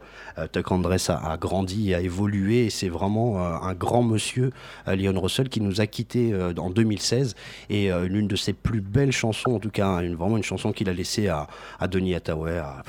[0.52, 2.66] Tuck and Dress a, a grandi et a évolué.
[2.66, 4.52] Et c'est vraiment un grand monsieur,
[4.86, 7.36] Leon Russell, qui nous a quittés en 2016.
[7.70, 10.90] Et l'une de ses plus belles chansons, en tout cas, une, vraiment une chanson qu'il
[10.90, 11.48] a laissée à,
[11.80, 12.84] à Denis Hathaway, et, à-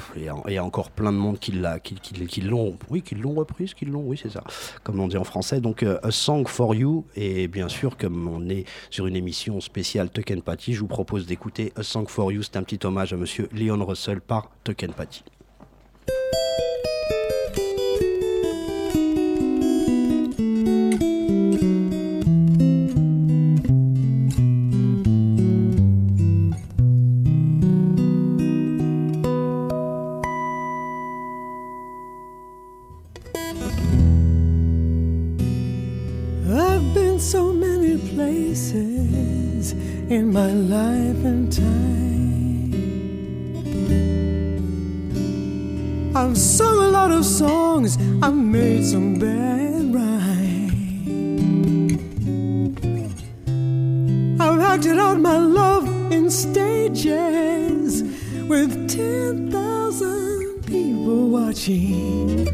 [0.48, 3.84] et à encore plein de monde qui l'a- qui- l'ont oui, qui l'ont reprise, qui
[3.86, 4.42] l'ont, oui, c'est ça,
[4.82, 5.60] comme on dit en français.
[5.60, 7.04] Donc, euh, A Song for You.
[7.14, 10.86] Et bien sûr, comme on est sur une émission spéciale Tuck and Patty, je vous
[10.86, 12.42] propose d'écouter A Song for You.
[12.42, 14.92] C'est un petit hommage à monsieur Leon Russell par Tuck and.
[40.08, 41.66] In my life and time.
[46.14, 50.30] I've sung a lot of songs, I've made some bad rhymes.
[54.40, 58.04] I've acted out my love in stages
[58.48, 62.44] with 10,000 people watching.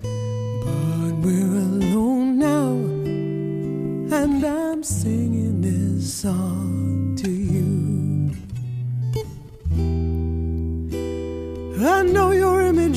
[0.00, 2.70] But we're alone now,
[4.16, 6.89] and I'm singing this song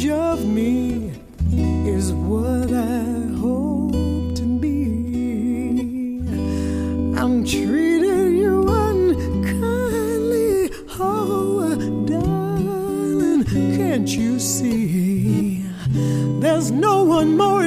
[0.03, 1.11] image of me
[1.87, 3.03] is what I
[3.39, 3.91] hope
[4.35, 6.19] to be.
[7.17, 9.89] I'm treating you unkindly,
[10.99, 11.75] oh
[12.05, 15.63] darling, can't you see?
[16.39, 17.62] There's no one more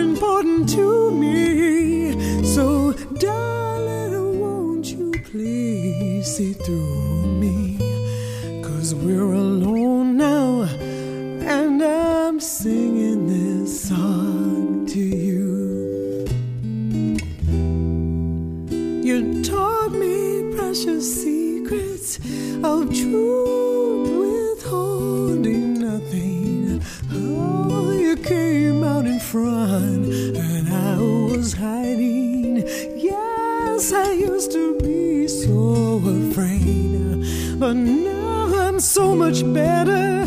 [37.58, 40.24] but now I'm so much better.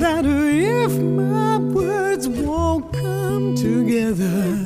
[0.00, 4.56] That if my words won't come together,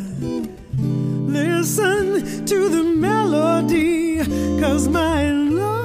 [1.27, 4.19] listen to the melody,
[4.61, 5.84] cause my love's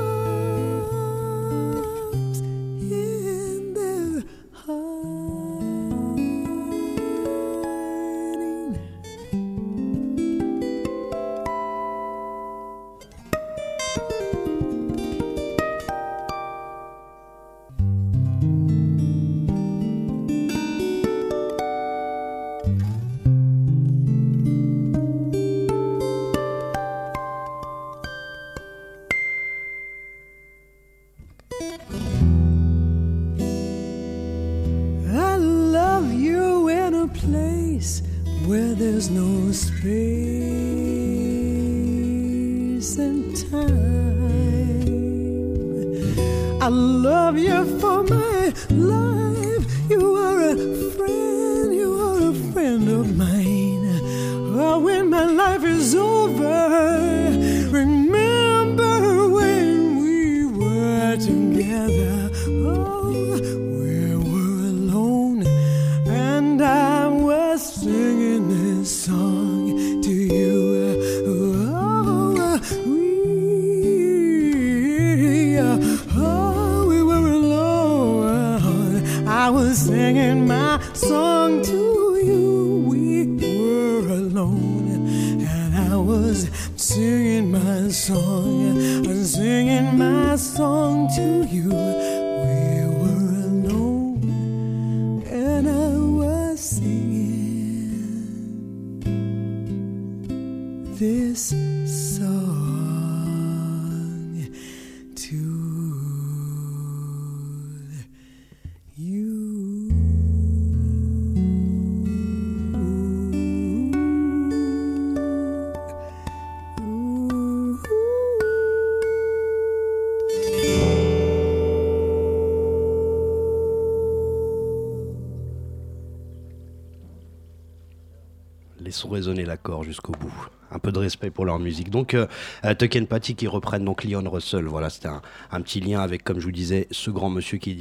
[129.59, 130.47] L'accord jusqu'au bout.
[130.71, 131.89] Un peu de respect pour leur musique.
[131.89, 132.27] Donc, euh,
[132.63, 134.63] euh, Tuck Patty qui reprennent donc Leon Russell.
[134.65, 137.71] Voilà, c'était un, petit lien avec, comme je vous disais, ce grand monsieur qui,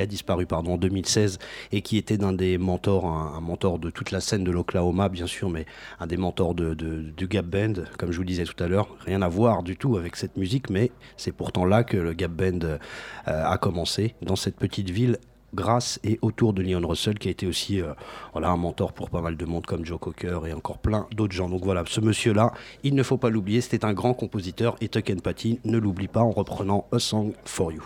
[0.00, 1.38] a disparu en 2016
[1.72, 5.26] et qui était d'un des mentors, un, mentor de toute la scène de l'Oklahoma, bien
[5.26, 5.66] sûr, mais
[6.00, 8.88] un des mentors du Gap Band, comme je vous disais tout à l'heure.
[9.04, 12.32] Rien à voir du tout avec cette musique, mais c'est pourtant là que le Gap
[12.32, 12.78] Band euh,
[13.26, 15.18] a commencé, dans cette petite ville
[15.54, 17.92] grâce et autour de Leon Russell qui a été aussi euh,
[18.32, 21.34] voilà, un mentor pour pas mal de monde comme Joe Cocker et encore plein d'autres
[21.34, 21.48] gens.
[21.48, 25.10] Donc voilà, ce monsieur-là, il ne faut pas l'oublier, c'était un grand compositeur et Tuck
[25.10, 27.82] and Patty ne l'oublie pas en reprenant A Song for You.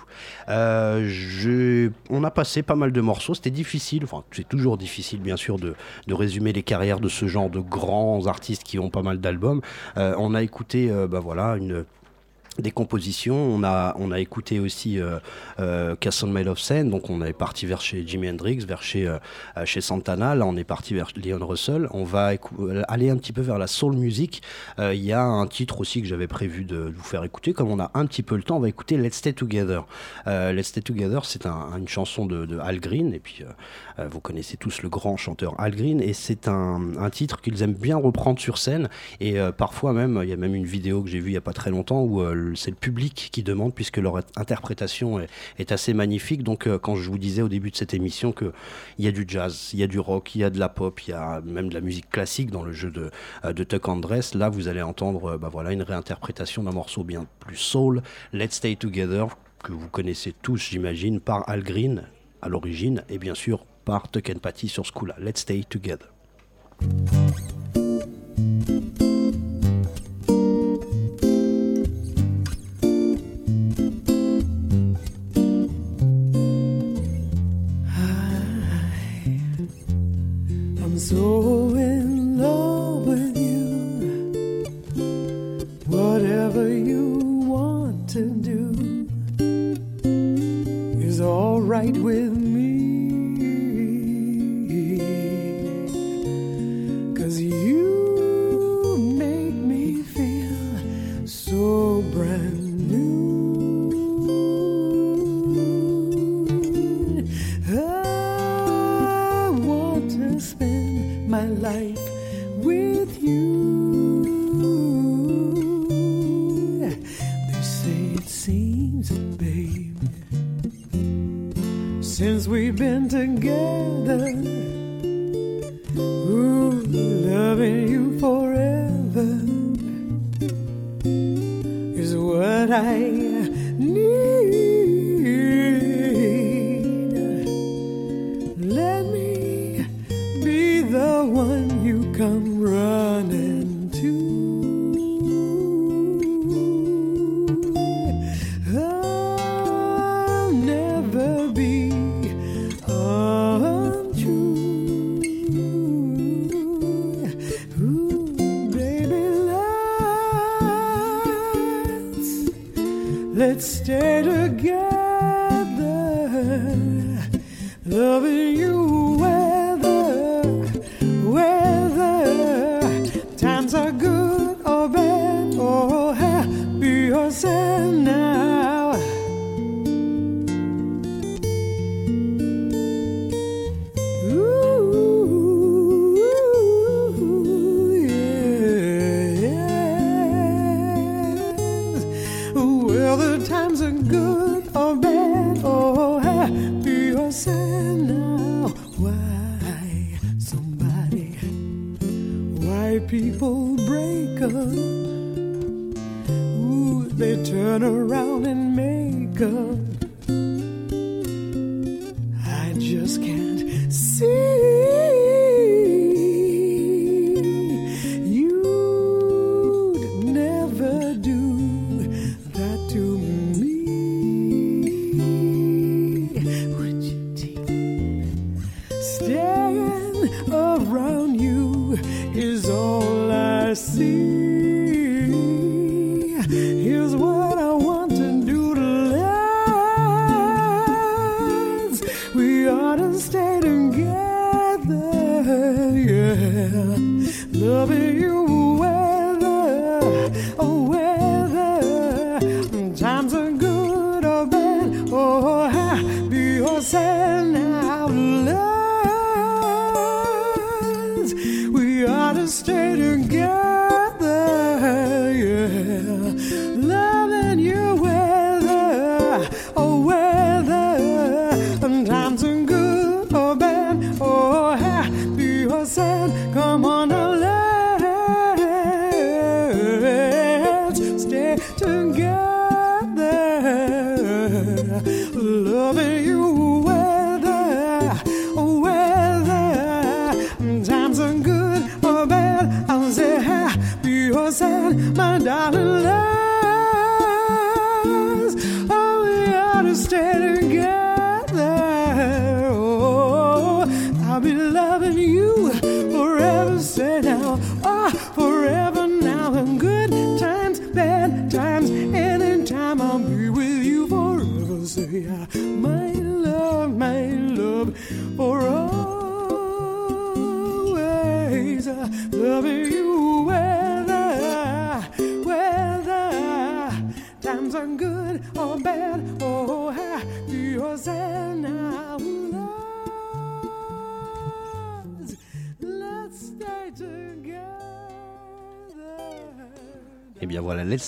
[0.48, 5.36] Euh, On a passé pas mal de morceaux, c'était difficile, enfin c'est toujours difficile bien
[5.36, 5.74] sûr de,
[6.06, 9.60] de résumer les carrières de ce genre de grands artistes qui ont pas mal d'albums.
[9.96, 11.84] Euh, on a écouté bah voilà, une
[12.58, 13.36] des compositions.
[13.36, 15.18] On a, on a écouté aussi euh,
[15.58, 19.06] euh, Castle Made of Sand, donc on est parti vers chez Jimi Hendrix, vers chez,
[19.06, 19.18] euh,
[19.56, 21.88] euh, chez Santana, là on est parti vers Leon Russell.
[21.92, 22.32] On va
[22.88, 24.42] aller un petit peu vers la soul music.
[24.78, 27.52] Il y a un titre aussi que j'avais prévu de, vous faire écouter.
[27.52, 29.86] Comme on a un petit peu le temps, on va écouter Let's Stay Together.
[30.26, 33.44] Let's Stay Together, c'est un- une chanson de, de Al Green, et puis
[34.10, 37.74] vous connaissez tous le grand chanteur Al Green, et c'est un, un titre qu'ils aiment
[37.74, 38.88] bien reprendre sur scène.
[39.20, 41.42] Et parfois même, il y a même une vidéo que j'ai vue il n'y a
[41.42, 42.22] pas très longtemps où
[42.54, 45.28] c'est le public qui demande, puisque leur int- interprétation est,
[45.58, 46.42] est assez magnifique.
[46.42, 48.52] Donc, euh, quand je vous disais au début de cette émission qu'il
[48.98, 51.00] y a du jazz, il y a du rock, il y a de la pop,
[51.02, 53.10] il y a même de la musique classique dans le jeu de,
[53.44, 57.04] euh, de Tuck Andress, là, vous allez entendre euh, bah, voilà, une réinterprétation d'un morceau
[57.04, 59.26] bien plus soul, Let's Stay Together,
[59.62, 62.08] que vous connaissez tous, j'imagine, par Al Green
[62.40, 65.14] à l'origine, et bien sûr par Tuck and Patty sur ce coup-là.
[65.18, 66.08] Let's Stay Together.
[81.12, 84.64] So in love with you.
[85.86, 87.18] Whatever you
[87.52, 89.06] want to do
[91.06, 92.31] is all right with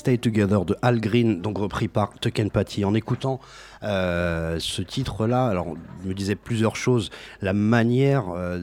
[0.05, 2.84] Stay Together de Al Green, donc repris par Tuck and Patty.
[2.84, 3.40] En écoutant
[3.82, 7.09] euh, ce titre-là, alors me disais plusieurs choses.
[7.40, 8.62] La manière euh,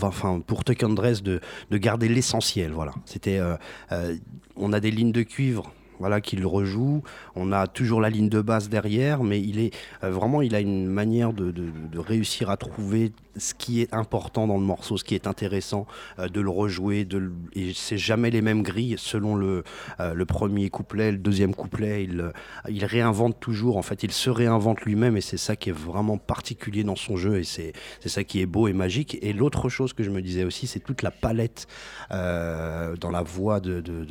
[0.00, 1.40] enfin, pour Tuck Dress de,
[1.70, 2.72] de garder l'essentiel.
[2.72, 2.92] Voilà.
[3.04, 4.16] C'était, euh,
[4.56, 5.70] on a des lignes de cuivre.
[5.98, 7.02] Voilà, qu'il rejoue.
[7.34, 9.74] On a toujours la ligne de basse derrière, mais il est
[10.04, 11.52] euh, vraiment, il a une manière de,
[11.98, 15.86] réussir à trouver ce qui est important dans le morceau, ce qui est intéressant,
[16.18, 17.04] euh, de le rejouer.
[17.04, 17.32] De
[17.74, 19.64] c'est jamais les mêmes grilles selon le,
[20.00, 22.04] euh, premier couplet, le deuxième couplet.
[22.04, 23.76] Il, réinvente toujours.
[23.76, 27.16] En fait, il se réinvente lui-même, et c'est ça qui est vraiment particulier dans son
[27.16, 27.72] jeu, et c'est
[28.06, 29.18] ça qui est beau et magique.
[29.22, 31.66] Et l'autre chose que je me disais aussi, c'est toute la palette
[32.10, 34.06] dans la voix de, de-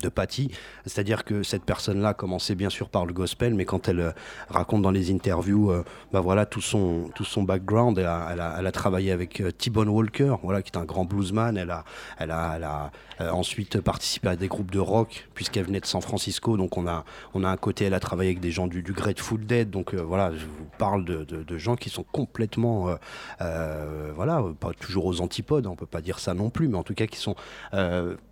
[0.00, 0.50] de Patty.
[0.92, 4.12] C'est-à-dire que cette personne-là commençait bien sûr par le gospel, mais quand elle euh,
[4.50, 7.96] raconte dans les interviews, euh, bah voilà tout son tout son background.
[7.98, 11.56] Elle a, travaillé avec euh, T-Bone Walker, voilà qui est un grand bluesman.
[11.56, 11.84] Elle a
[12.18, 12.90] elle a,
[13.22, 16.58] euh, ensuite participé à des groupes de rock puisqu'elle venait de San Francisco.
[16.58, 18.92] Donc on a on a un côté, elle a travaillé avec des gens du, du
[18.92, 19.70] Grateful Dead.
[19.70, 22.94] Donc euh, voilà, je vous parle de, de, de gens qui sont complètement
[23.38, 25.66] voilà pas toujours aux antipodes.
[25.66, 27.34] On peut pas dire ça non plus, mais en tout cas qui sont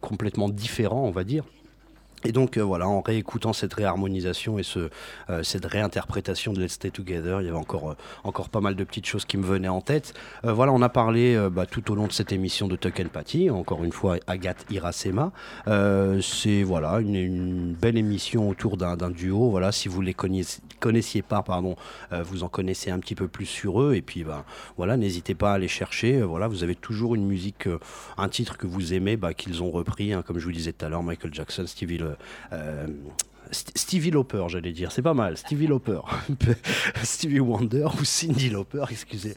[0.03, 1.45] complètement différents, on va dire.
[2.25, 6.91] Et donc euh, voilà, en réécoutant cette réharmonisation et euh, cette réinterprétation de Let's Stay
[6.91, 9.69] Together, il y avait encore, euh, encore pas mal de petites choses qui me venaient
[9.69, 10.13] en tête.
[10.43, 13.51] Voilà, on a parlé bah, tout au long de cette émission de Tuck and Patty,
[13.51, 15.33] encore une fois Agathe Irasema.
[15.67, 19.51] C'est voilà, une, belle émission autour d'un duo.
[19.51, 21.77] Voilà, si vous les connaissiez, connaissiez pas, pardon,
[22.11, 23.95] vous en connaissez un petit peu plus sur eux.
[23.95, 24.45] Et puis bah,
[24.77, 26.21] voilà, n'hésitez pas à aller chercher.
[26.23, 27.69] Voilà, vous avez toujours une musique,
[28.19, 30.85] un titre que vous aimez, bah, qu'ils ont repris, hein, comme je vous disais tout
[30.85, 31.99] à l'heure, Michael Jackson, Stevie,
[33.51, 36.01] Stevie Lauper, j'allais dire, c'est pas mal, Stevie Lauper,
[37.03, 39.35] Stevie Wonder ou Cindy Lauper, excusez.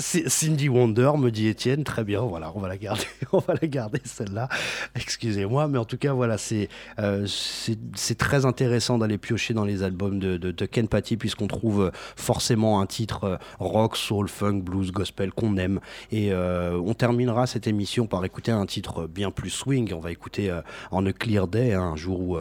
[0.00, 3.68] Cindy Wonder, me dit Étienne, très bien, voilà, on va la garder, on va la
[3.68, 4.48] garder celle-là.
[4.94, 6.68] Excusez-moi, mais en tout cas, voilà, c'est
[6.98, 7.26] euh,
[8.18, 12.80] très intéressant d'aller piocher dans les albums de, de, Ken Patty puisqu'on trouve euh, forcément
[12.80, 15.80] un titre euh, rock, soul, funk, blues, gospel qu'on aime.
[16.10, 19.92] Et euh, on terminera cette émission par écouter un titre bien plus swing.
[19.94, 22.38] On va écouter euh, On a Clear Day, hein, un jour où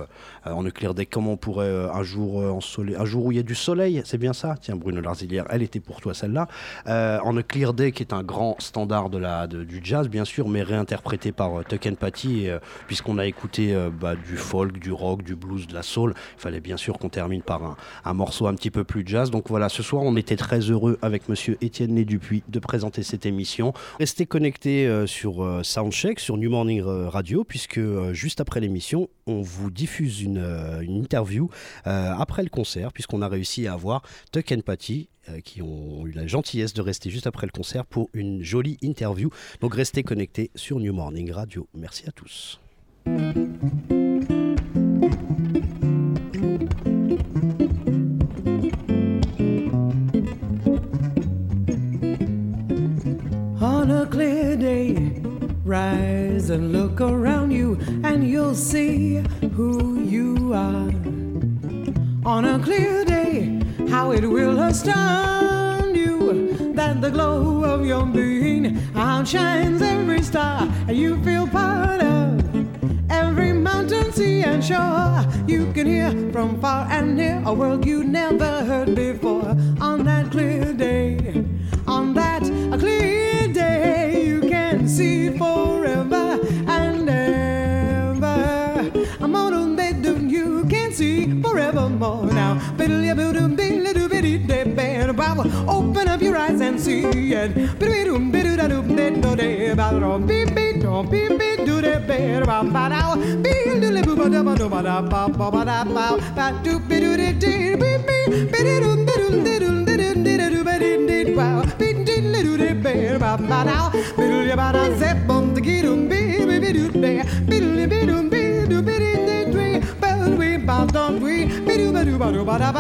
[0.48, 2.60] euh, On a Clear Day, comment on pourrait euh, un jour euh, en
[2.98, 4.56] un jour où il y a du soleil, c'est bien ça?
[4.62, 6.48] Tiens, Bruno Larzilière, elle était pour toi celle-là.
[6.88, 10.62] Euh, Clear Day, qui est un grand standard de la, du jazz, bien sûr, mais
[10.62, 14.92] réinterprété par euh, Tuck and Patty, euh, puisqu'on a écouté euh, bah, du folk, du
[14.92, 16.14] rock, du blues, de la soul.
[16.38, 19.32] Il fallait bien sûr qu'on termine par un, un morceau un petit peu plus jazz.
[19.32, 23.04] Donc voilà, ce soir, on était très heureux avec monsieur Étienne Né Dupuis de présenter
[23.04, 23.74] cette émission.
[24.00, 28.60] Restez connectés euh, sur euh, Soundcheck, sur New Morning euh, Radio, puisque euh, juste après
[28.60, 31.50] l'émission, on vous diffuse une, euh, une interview
[31.88, 34.02] euh, après le concert, puisqu'on a réussi à avoir
[34.32, 37.86] Tuck and Patty euh, qui ont eu la gentillesse de rester juste après le concert
[37.86, 39.30] pour une jolie interview.
[39.62, 41.68] Donc restez connectés sur New Morning Radio.
[41.74, 42.60] Merci à tous.
[55.70, 59.18] Rise and look around you, and you'll see
[59.54, 60.92] who you are.
[62.26, 68.80] On a clear day, how it will astound you that the glow of your being
[68.96, 75.24] outshines every star, and you feel part of every mountain, sea, and shore.
[75.48, 79.56] You can hear from far and near a world you never heard before.
[79.80, 81.39] On that clear day,
[97.40, 97.70] bed.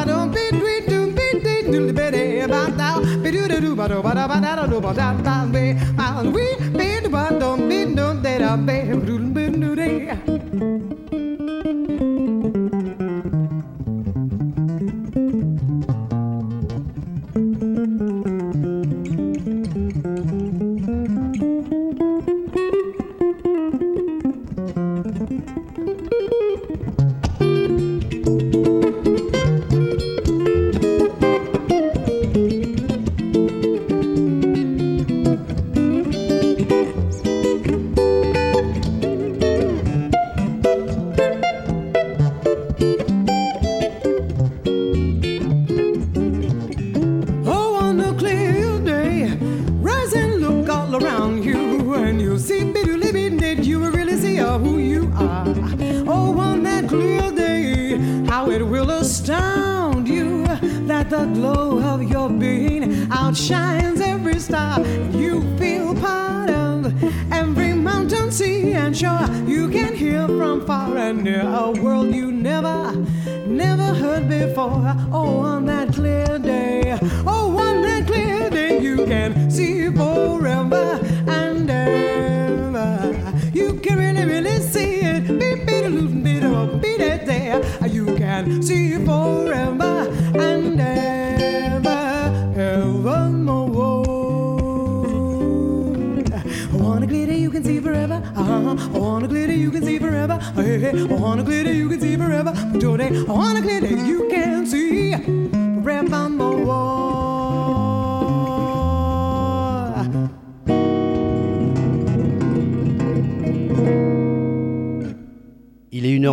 [0.09, 0.88] Don't we?
[1.71, 4.79] doodly bitty about thou be do do ba do ba da ba da da do
[4.81, 5.63] ba da da be
[6.07, 6.45] and we
[6.77, 8.77] be do ba do be do da da be
[9.07, 10.38] do do do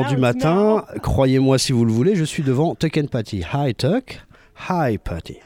[0.07, 3.43] 1h du matin, croyez-moi si vous le voulez, je suis devant Tuck and Patty.
[3.53, 4.21] Hi Tuck,
[4.55, 5.41] hi Patty.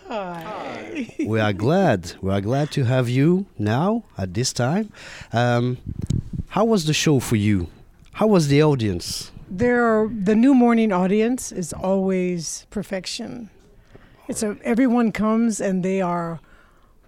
[1.26, 4.90] We are glad, we are glad to have you now at this time.
[5.32, 5.78] Um,
[6.50, 7.68] how was the show for you?
[8.12, 9.30] How was the audience?
[9.48, 13.48] There, the new morning audience is always perfection.
[14.28, 16.38] It's a everyone comes and they are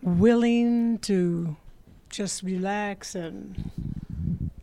[0.03, 1.57] willing to
[2.09, 3.71] just relax and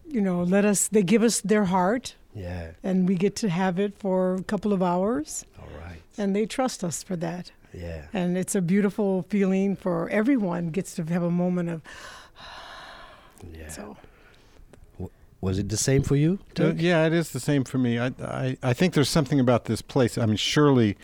[0.07, 0.87] you know let us.
[0.89, 4.71] They give us their heart, Yeah, and we get to have it for a couple
[4.73, 5.99] of hours, all right.
[6.17, 7.51] and they trust us for that.
[7.73, 11.81] Yeah, And it's a beautiful feeling for everyone gets to have a moment of
[13.53, 13.69] yeah.
[13.69, 13.97] so.
[15.41, 16.39] Was it the same for you?
[16.59, 17.97] Uh, yeah, it is the same for me.
[17.97, 20.17] I, I, I think there's something about this place.
[20.17, 20.97] I mean, surely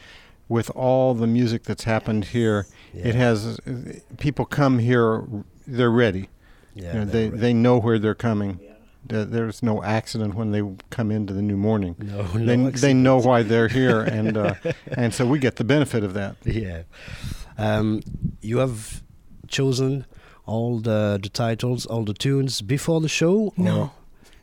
[0.50, 3.08] with all the music that's happened here, Yeah.
[3.08, 5.24] it has uh, people come here,
[5.66, 6.30] they're ready.
[6.74, 7.42] Yeah, You know, they're they, ready.
[7.42, 8.58] they know where they're coming.
[8.62, 8.75] There-
[9.08, 11.96] There's no accident when they come into the new morning.
[12.00, 14.56] no, they, no they know why they're here, and uh,
[14.98, 16.38] and so we get the benefit of that.
[16.44, 16.84] Yeah.
[17.58, 18.02] Um,
[18.42, 19.02] you have
[19.48, 20.06] chosen
[20.46, 23.54] all the, the titles, all the tunes before the show?
[23.58, 23.92] No.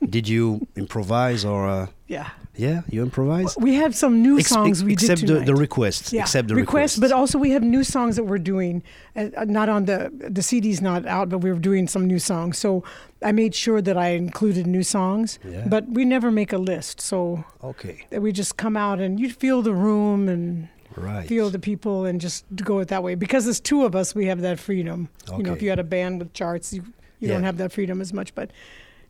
[0.08, 1.68] Did you improvise or.
[1.68, 2.30] Uh, Yeah.
[2.56, 3.56] Yeah, you improvise?
[3.56, 5.46] We have some new Ex- songs we except did the, tonight.
[5.46, 6.12] the requests.
[6.12, 6.98] yeah, Except the requests, requests.
[6.98, 8.82] but also we have new songs that we're doing.
[9.16, 12.58] Uh, uh, not on the the CD's not out, but we're doing some new songs.
[12.58, 12.84] So
[13.22, 15.38] I made sure that I included new songs.
[15.48, 15.66] Yeah.
[15.66, 19.62] But we never make a list, so Okay, we just come out and you feel
[19.62, 21.26] the room and right.
[21.26, 23.14] feel the people and just go it that way.
[23.14, 25.08] Because there's two of us, we have that freedom.
[25.28, 25.36] Okay.
[25.38, 26.82] You know, if you had a band with charts, you
[27.18, 27.34] you Yeah.
[27.34, 28.34] don't have that freedom as much.
[28.34, 28.50] But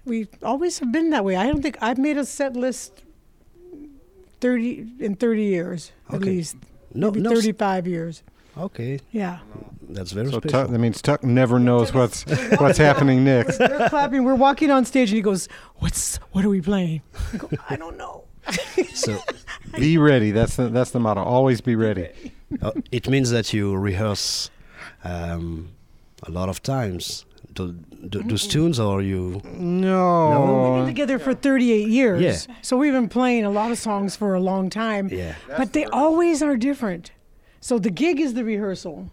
[0.05, 1.35] we always have been that way.
[1.35, 3.03] I don't think I've made a set list.
[4.43, 6.25] 30 in 30 years at Okay.
[6.27, 6.57] least
[6.93, 8.23] no, maybe no, 35 years
[8.59, 9.39] Okay, yeah
[9.89, 10.51] that's very So special.
[10.51, 12.25] Tuck, that means Tuck never knows what's
[12.61, 13.59] what's happening next.
[13.59, 17.01] we're clapping we're walking on stage and he goes what's what are we playing
[17.33, 18.25] I go I don't know
[18.93, 19.19] so
[19.79, 20.33] Be ready.
[20.33, 21.23] That's the, that's the motto.
[21.23, 22.09] Always be ready.
[22.61, 24.51] uh, it means that you rehearse
[25.05, 25.71] um,
[26.25, 27.25] a lot of times
[27.55, 27.71] th-
[28.11, 29.41] th- those tunes, or you.
[29.55, 30.75] No.
[30.77, 32.57] We've been together for 38 years Yeah.
[32.63, 35.85] so we've been playing a lot of songs for a long time Yeah, but they
[35.87, 37.13] always are different
[37.61, 39.11] so the gig is the rehearsal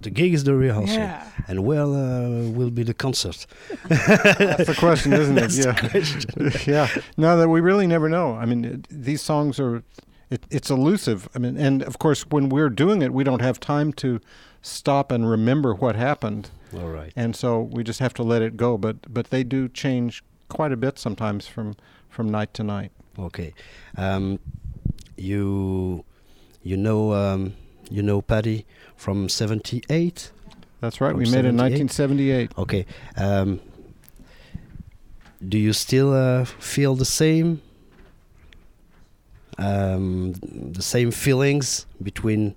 [0.00, 1.24] the gig is the rehearsal, Yeah.
[1.48, 3.46] and where uh, will be the concert?
[3.88, 5.40] That's the question, isn't it?
[5.42, 5.88] That's the Yeah.
[5.90, 6.52] question.
[6.72, 6.88] yeah.
[7.16, 8.34] No, that we really never know.
[8.34, 9.82] I mean, it, these songs are,
[10.28, 11.28] it, it's elusive.
[11.36, 14.18] I mean, and of course, when we're doing it, we don't have time to
[14.60, 17.12] stop and remember what happened, All right.
[17.16, 18.78] and so we just have to let it go.
[18.78, 21.74] But but they do change quite a bit sometimes from
[22.08, 22.92] from night to night.
[23.18, 23.52] Okay.
[23.96, 24.38] Um,
[25.16, 26.04] you
[26.62, 27.54] you know um,
[27.90, 28.64] you know Paddy
[28.96, 30.30] from '78.
[30.80, 31.10] That's right.
[31.10, 32.52] From we met in 1978.
[32.58, 32.86] Okay.
[33.16, 33.60] Um,
[35.46, 37.60] do you still uh, feel the same?
[39.58, 42.56] Um, the same feelings between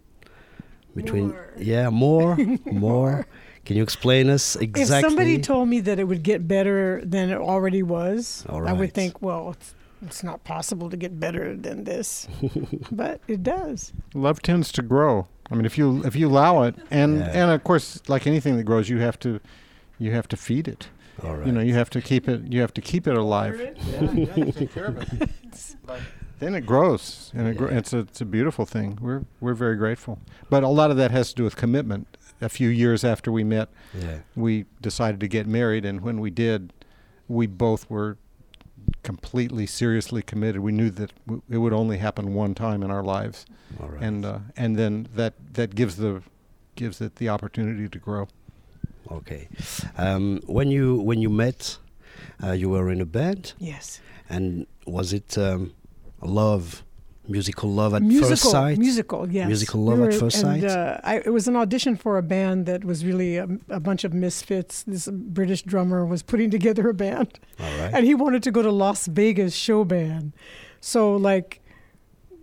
[0.96, 1.54] between More.
[1.58, 3.28] yeah more more.
[3.66, 4.98] Can you explain us exactly?
[4.98, 8.74] If somebody told me that it would get better than it already was, All I
[8.74, 9.74] would think, well, it's,
[10.06, 12.28] it's not possible to get better than this.
[12.92, 13.92] but it does.
[14.14, 15.28] Love tends to grow.
[15.50, 17.44] I mean, if you if you allow it, and Yeah.
[17.44, 19.40] and of course, like anything that grows, you have to
[20.00, 20.90] you have to feed it.
[21.24, 21.46] All right.
[21.48, 22.52] You know, you have to keep it.
[22.52, 23.58] You have to keep it alive.
[26.40, 28.98] then it grows, and it gro- it's a it's a beautiful thing.
[29.02, 30.20] We're we're very grateful.
[30.50, 32.08] But a lot of that has to do with commitment.
[32.42, 34.20] A few years after we met, yeah.
[34.36, 36.74] we decided to get married, and when we did,
[37.28, 38.18] we both were
[39.04, 40.62] completely seriously committed.
[40.62, 43.46] We knew that w- it would only happen one time in our lives,
[43.80, 44.02] All right.
[44.04, 46.22] and uh, and then that that gives the
[46.76, 48.28] gives it the opportunity to grow.
[49.12, 49.48] okay.
[49.98, 51.78] Um, when you when you met,
[52.44, 54.02] uh, you were in a band, Yes.
[54.30, 55.74] and was it um,
[56.22, 56.84] love
[57.28, 58.78] musical love at musical, first sight.
[58.78, 59.48] musical, yes.
[59.48, 60.64] Musical love at first and, sight?
[60.64, 64.04] Uh, I, it was an audition for a band that was really a, a bunch
[64.04, 64.84] of misfits.
[64.84, 67.92] This British drummer was putting together a band, All right.
[67.94, 70.34] and he wanted to go to Las Vegas show band.
[70.82, 71.62] So like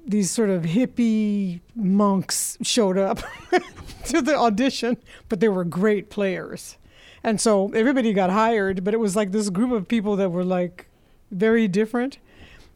[0.06, 3.20] these sort of hippie monks showed up
[4.06, 4.96] to the audition,
[5.28, 6.76] but they were great players.
[7.24, 10.44] And so everybody got hired, but it was like this group of people that were
[10.44, 10.88] like
[11.30, 12.18] very different.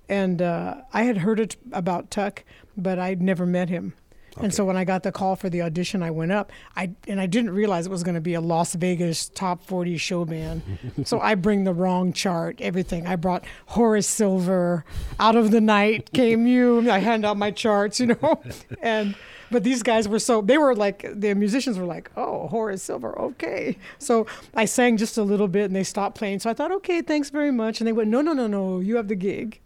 [0.09, 2.45] And uh, I had heard it about Tuck,
[2.77, 3.95] but I'd never met him.
[4.39, 6.53] And so when I got the call for the audition, I went up.
[6.77, 9.97] I and I didn't realize it was going to be a Las Vegas top 40
[9.97, 10.63] show band.
[11.05, 13.07] so I bring the wrong chart, everything.
[13.07, 14.85] I brought Horace Silver,
[15.19, 16.91] Out of the Night came you.
[16.91, 18.43] I hand out my charts, you know.
[18.83, 19.15] and
[19.51, 23.19] but these guys were so they were like the musicians were like, "Oh, Horace Silver,
[23.19, 26.41] okay." So I sang just a little bit and they stopped playing.
[26.41, 28.97] So I thought, "Okay, thanks very much." And they went, "No, no, no, no, you
[28.97, 29.61] have the gig."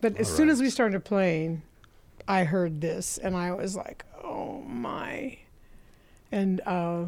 [0.00, 1.62] But as soon as we started playing,
[2.26, 5.38] I heard this and I was like, oh my.
[6.32, 7.06] And uh,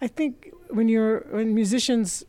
[0.00, 2.24] I think when you're, when musicians,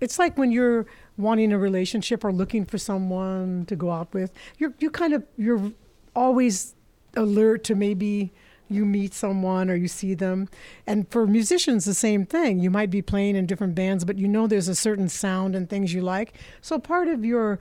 [0.00, 4.32] it's like when you're wanting a relationship or looking for someone to go out with,
[4.58, 5.72] you're, you kind of, you're
[6.14, 6.74] always
[7.16, 8.32] alert to maybe
[8.68, 10.48] you meet someone or you see them.
[10.86, 12.60] And for musicians, the same thing.
[12.60, 15.68] You might be playing in different bands, but you know there's a certain sound and
[15.68, 16.34] things you like.
[16.60, 17.58] So part of your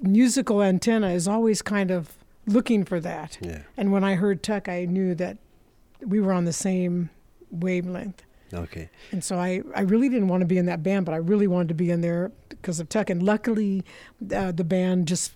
[0.00, 2.16] musical antenna is always kind of
[2.46, 3.38] looking for that.
[3.40, 3.62] Yeah.
[3.76, 5.38] And when I heard Tuck, I knew that
[6.00, 7.10] we were on the same
[7.50, 8.22] wavelength.
[8.52, 8.90] Okay.
[9.12, 11.46] And so I, I really didn't want to be in that band, but I really
[11.46, 13.08] wanted to be in there because of Tuck.
[13.10, 13.84] And luckily,
[14.34, 15.32] uh, the band just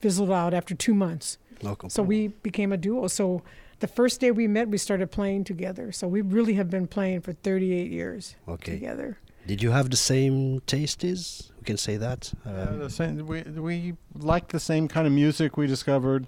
[0.00, 1.38] fizzled out after two months.
[1.62, 1.88] Local.
[1.88, 3.06] So we became a duo.
[3.08, 3.42] So
[3.80, 5.92] the first day we met, we started playing together.
[5.92, 8.72] So we really have been playing for 38 years Okay.
[8.72, 9.18] together.
[9.48, 11.50] Did you have the same tastes?
[11.58, 12.32] We can say that.
[12.46, 15.56] Uh, Um, the same, we we liked the same kind of music.
[15.56, 16.26] We discovered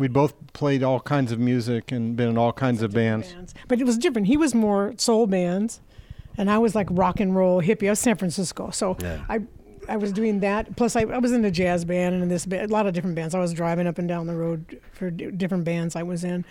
[0.00, 3.34] we'd both played all kinds of music and been in all kinds of bands.
[3.68, 4.26] But it was different.
[4.28, 5.80] He was more soul bands,
[6.38, 7.86] and I was like rock and roll hippie.
[7.88, 9.24] I was San Francisco, so Yeah.
[9.28, 9.36] I
[9.94, 10.76] I was doing that.
[10.76, 12.92] Plus, I, I was in a jazz band and in this ba- a lot of
[12.92, 13.34] different bands.
[13.34, 14.60] I was driving up and down the road
[14.92, 16.44] for d- different bands I was in.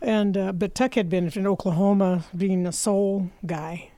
[0.00, 3.89] And uh, but Tuck had been in Oklahoma being a soul guy,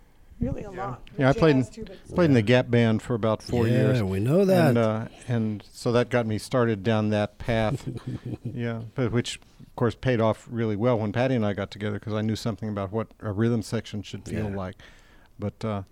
[0.43, 1.01] really a lot.
[1.17, 4.03] Yeah, I played in, too, played in the Gap band for about four yeah, years.
[4.03, 4.69] we know that.
[4.71, 7.89] And, uh, and so that got me started down that path.
[8.45, 11.99] yeah, but which of course paid off really well when Patty and I got together
[11.99, 14.57] because I knew something about what a rhythm section should feel Yeah.
[14.57, 14.77] like.
[15.39, 15.83] But uh,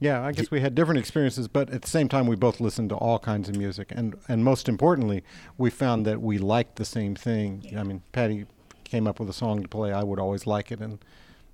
[0.00, 2.88] yeah, I guess we had different experiences, but at the same time we both listened
[2.90, 5.22] to all kinds of music, and and most importantly,
[5.56, 7.72] we found that we liked the same thing.
[7.76, 8.46] I mean, Patty
[8.84, 10.98] came up with a song to play, I would always like it, and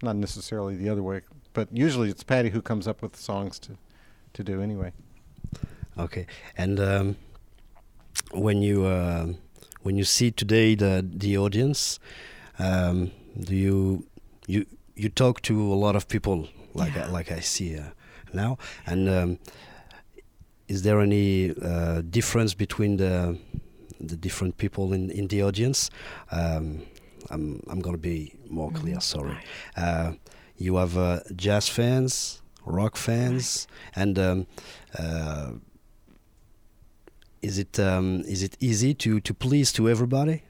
[0.02, 1.22] not necessarily the other way.
[1.54, 3.78] But usually it's Patty who comes up with songs to
[4.34, 4.92] to do anyway.
[5.96, 6.26] Okay,
[6.58, 7.16] and um,
[8.32, 9.38] when you um
[9.82, 12.00] when you see today the the audience,
[12.58, 14.04] um, do you
[14.46, 14.66] you
[14.96, 17.90] you talk to a lot of people like I, like I see uh,
[18.32, 19.38] now, and um,
[20.66, 23.38] is there any uh, difference between the
[24.00, 25.90] the different people in in the audience?
[26.32, 26.82] Um,
[27.30, 29.00] I'm I'm gonna be more clear.
[29.00, 29.36] Sorry.
[30.56, 34.46] You have uh, jazz fans, rock fans, and um,
[34.98, 35.52] uh,
[37.42, 40.42] is it um, is it easy to, to please to everybody?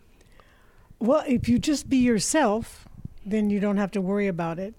[0.99, 2.87] Well, if you just be yourself,
[3.27, 4.75] then you don't have to worry about it.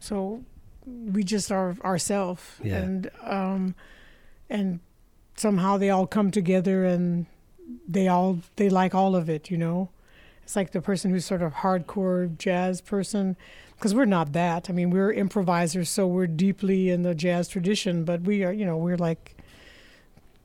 [0.00, 0.44] So
[0.84, 2.76] we just are ourselves, Yeah.
[2.78, 3.74] and um,
[4.50, 4.80] and
[5.36, 7.26] somehow they all come together, and
[7.88, 9.50] they all they like all of it.
[9.50, 9.88] You know,
[10.42, 13.36] it's like the person who's sort of hardcore jazz person,
[13.76, 14.70] because we're not that.
[14.70, 18.64] I mean, we're improvisers, so we're deeply in the jazz tradition, but we are, you
[18.64, 19.36] know, we're like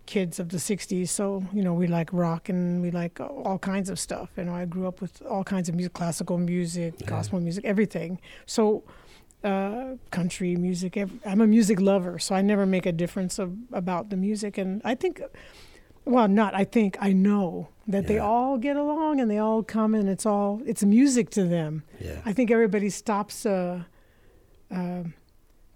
[0.08, 3.90] kids of the 60s so you know we like rock and we like all kinds
[3.90, 4.30] of stuff.
[4.36, 8.20] You know i grew up with all kinds of music classical music gospel music everything.
[8.46, 8.84] So
[9.44, 14.10] uh, country music i'm a music lover so i never make a difference of, about
[14.10, 14.58] the music.
[14.58, 15.22] And i think
[16.12, 19.94] well not i think i know that they all get along and they all come
[19.96, 21.84] and it's all it's music to them.
[22.00, 22.22] Yeah.
[22.26, 23.84] i think everybody stops uh,
[24.70, 25.04] uh,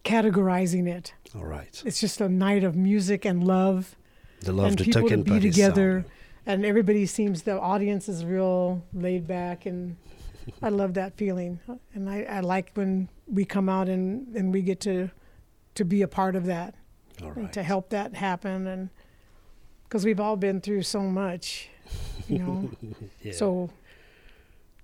[0.03, 1.13] categorizing it.
[1.35, 1.81] All right.
[1.85, 3.95] it's just a night of music and love.
[4.41, 6.05] The love and the people to and be together.
[6.45, 9.97] and everybody seems the audience is real laid back and
[10.61, 11.59] i love that feeling.
[11.93, 15.09] And I, I like when we come out and, and we get to
[15.73, 16.75] to be a part of that
[17.21, 17.53] All and right.
[17.53, 18.67] to help that happen.
[18.67, 18.89] And
[19.87, 21.69] because we've all been through so much
[22.27, 22.69] you know
[23.21, 23.33] Yeah.
[23.33, 23.69] so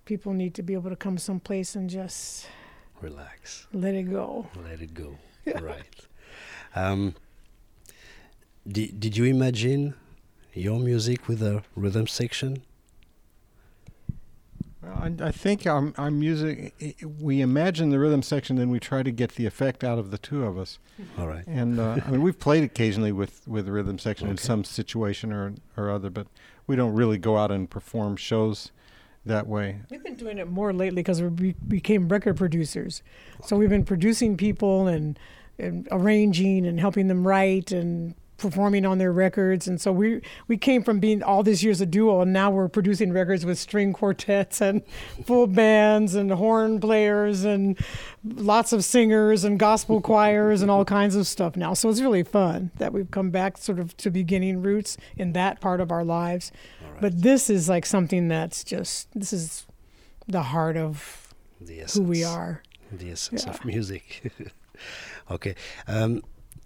[0.05, 2.47] people need to be able to come someplace and just
[3.01, 5.17] relax, let it go let it go.
[5.59, 5.95] Right.
[6.75, 7.15] Um,
[8.67, 9.95] did did you imagine
[10.53, 12.61] your music with a rhythm section?
[14.83, 18.69] Well, I, I think our, our music, i- i- we imagine the rhythm section, then
[18.69, 20.79] we try to get the effect out of the two of us.
[21.19, 21.45] All right.
[21.47, 25.31] And uh, I mean, we've played occasionally with, with the rhythm section in some situation
[25.31, 26.27] or, or other, but
[26.67, 28.71] we don't really go out and perform shows
[29.25, 29.81] that way.
[29.91, 33.03] We've been doing it more lately because we became record producers.
[33.45, 35.19] So we've been producing people and,
[35.59, 39.67] and arranging and helping them write and performing on their records.
[39.67, 42.67] And so we we came from being all these years a duo, and now we're
[42.67, 44.81] producing records with string quartets and
[45.25, 47.77] full bands and horn players and
[48.25, 51.73] lots of singers and gospel choirs and all kinds of stuff now.
[51.73, 55.61] So it's really fun that we've come back sort of to beginning roots in that
[55.61, 56.51] part of our lives.
[56.99, 59.65] But this is like something that's just this is
[60.27, 62.61] the heart of The who we are.
[62.91, 63.51] the essence Yeah.
[63.53, 64.31] of music.
[65.31, 65.55] okay.
[65.87, 66.21] Um,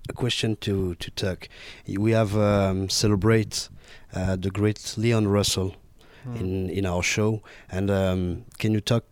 [0.10, 1.48] a question to to Tuck.
[1.88, 3.70] We have um, celebrate
[4.14, 5.76] uh, the great Leon Russell
[6.24, 6.36] Hmm.
[6.38, 7.42] in in our show,
[7.72, 9.04] and um, can you talk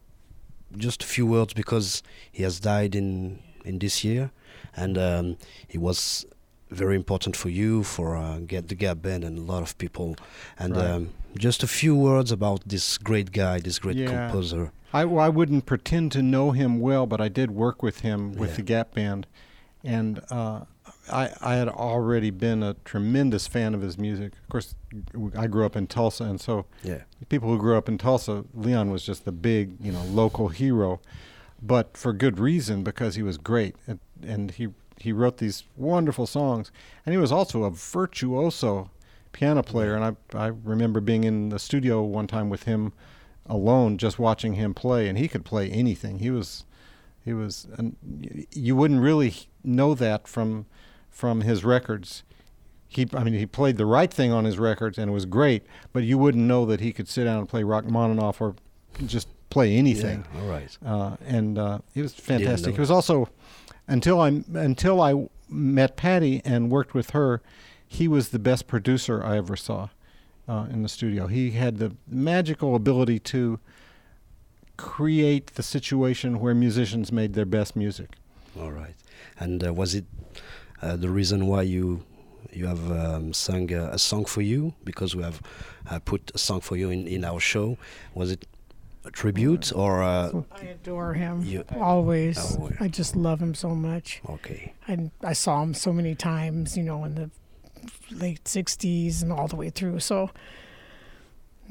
[0.77, 2.01] just a few words because
[2.31, 4.31] he has died in in this year,
[4.75, 5.37] and um,
[5.67, 6.25] he was
[6.71, 10.15] very important for you for uh, get the Gap Band and a lot of people,
[10.57, 10.89] and Right.
[10.89, 14.07] um, just a few words about this great guy, this great Yeah.
[14.09, 14.71] composer.
[14.91, 18.33] I, well, I wouldn't pretend to know him well, but I did work with him
[18.33, 18.55] with Yeah.
[18.55, 19.27] the Gap Band,
[19.83, 20.61] and uh,
[21.11, 24.33] I, I had already been a tremendous fan of his music.
[24.41, 24.75] Of course,
[25.37, 27.01] I grew up in Tulsa, and so Yeah.
[27.29, 31.01] people who grew up in Tulsa, Leon was just the big, you know, local hero,
[31.61, 36.25] but for good reason because he was great, and, and he he wrote these wonderful
[36.25, 36.71] songs,
[37.05, 38.89] and he was also a virtuoso
[39.33, 39.95] piano player.
[39.95, 42.93] And I I remember being in the studio one time with him
[43.45, 46.19] alone, just watching him play, and he could play anything.
[46.19, 46.65] He was
[47.25, 47.95] he was and
[48.53, 50.65] you wouldn't really know that from
[51.13, 52.23] from his records.
[52.87, 55.63] He, I mean, he played the right thing on his records, and it was great.
[55.93, 58.55] But you wouldn't know that he could sit down and play Rachmaninoff or
[59.05, 60.25] just play anything.
[60.33, 60.77] Yeah, all right.
[60.85, 62.73] Uh, and uh, he was fantastic.
[62.75, 63.29] He was also
[63.87, 67.41] until I until I met Patty and worked with her,
[67.87, 69.89] he was the best producer I ever saw
[70.47, 71.27] uh, in the studio.
[71.27, 73.59] He had the magical ability to
[74.77, 78.11] create the situation where musicians made their best music.
[78.59, 78.95] All right.
[79.39, 80.05] And uh, was it
[80.83, 82.03] uh, the reason why you
[82.51, 84.73] you have um, sung uh, a song for you?
[84.83, 85.39] Because we have
[85.89, 87.77] uh, put a song for you in, in our show.
[88.13, 88.45] Was it
[89.05, 92.37] a tribute or uh, I adore him You- always.
[92.59, 92.69] Oh.
[92.79, 94.21] I just love him so much.
[94.29, 94.73] okay?
[94.87, 97.29] I I saw him so many times, you know, in the
[98.11, 99.99] late '60s and all the way through.
[99.99, 100.29] So,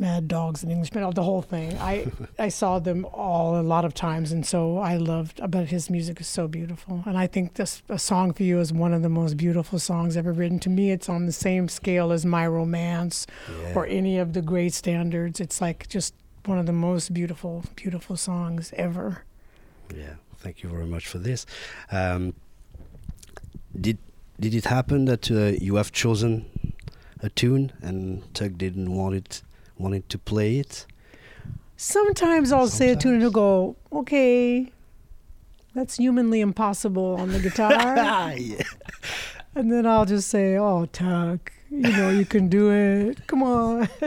[0.03, 1.79] Mad Dogs and Englishmen, the whole thing.
[1.79, 2.07] I
[2.47, 5.41] I saw them all a lot of times, and so I loved.
[5.49, 8.73] But his music is so beautiful, and I think this a song for you is
[8.73, 10.59] one of the most beautiful songs ever written.
[10.61, 13.75] To me, it's on the same scale as My Romance Yeah.
[13.77, 15.41] or any of the great standards.
[15.41, 16.15] It's like just
[16.47, 19.25] one of the most beautiful, beautiful songs ever.
[19.95, 20.15] Yeah.
[20.39, 21.47] Thank you very much for this.
[21.93, 22.35] Um,
[23.81, 23.99] did
[24.41, 26.45] did it happen that uh, you have chosen
[27.21, 29.43] a tune and Tug didn't want it
[29.79, 30.87] wanted to play it?
[31.77, 34.73] Sometimes I'll say a tune and he'll go, okay,
[35.75, 37.73] that's humanly impossible on the guitar.
[38.37, 38.63] yeah.
[39.55, 43.27] and then I'll just say, oh, Tuck, you know, you can do it.
[43.27, 43.89] Come on.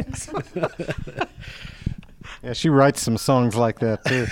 [2.46, 4.28] Yeah, she writes some songs like that too.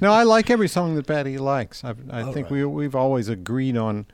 [0.00, 1.82] no, I like every song that Patty likes.
[1.82, 2.52] I've, I All think right.
[2.52, 4.06] we we've always agreed on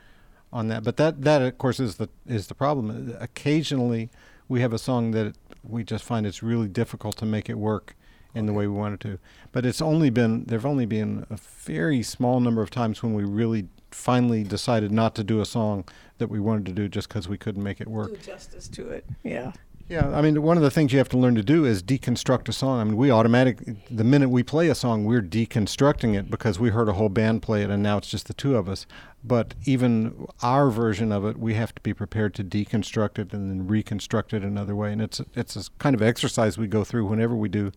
[0.53, 0.85] on that.
[0.85, 3.15] But that that of course is the is the problem.
[3.21, 4.09] Occasionally,
[4.49, 7.95] we have a song that we just find it's really difficult to make it work
[8.35, 9.19] in the way we want it to.
[9.53, 13.25] But it's only been there've only been a very small number of times when we
[13.25, 15.85] really finally decided not to do a song
[16.19, 18.11] that we wanted to do just because we couldn't make it work.
[18.11, 19.05] do justice to it.
[19.23, 19.53] Yeah.
[19.89, 22.49] Yeah, I mean, one of the things you have to learn to do is deconstruct
[22.49, 22.81] a song.
[22.81, 23.59] I mean, we automatic
[23.91, 27.43] the minute we play a song, we're deconstructing it because we heard a whole band
[27.43, 28.87] play it, and now it's just the two of us.
[29.23, 33.51] But even our version of it, we have to be prepared to deconstruct it and
[33.51, 34.93] then reconstruct it another way.
[34.93, 37.73] And it's it's a kind of exercise we go through whenever we do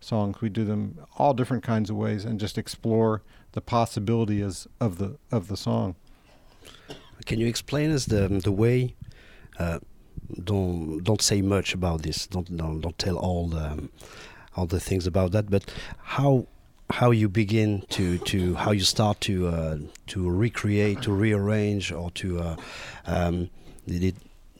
[0.00, 0.40] songs.
[0.40, 3.22] We do them all different kinds of ways and just explore
[3.52, 5.96] the possibilities of the of the song.
[7.26, 8.94] Can you explain us the the way?
[9.58, 9.80] Uh,
[10.44, 12.26] don't don't say much about this.
[12.26, 13.88] Don't don't, don't tell all the
[14.56, 15.50] all the things about that.
[15.50, 15.64] But
[16.02, 16.46] how
[16.90, 19.78] how you begin to to how you start to uh,
[20.08, 22.56] to recreate, to rearrange, or to uh,
[23.06, 23.50] um,
[23.86, 24.16] did it?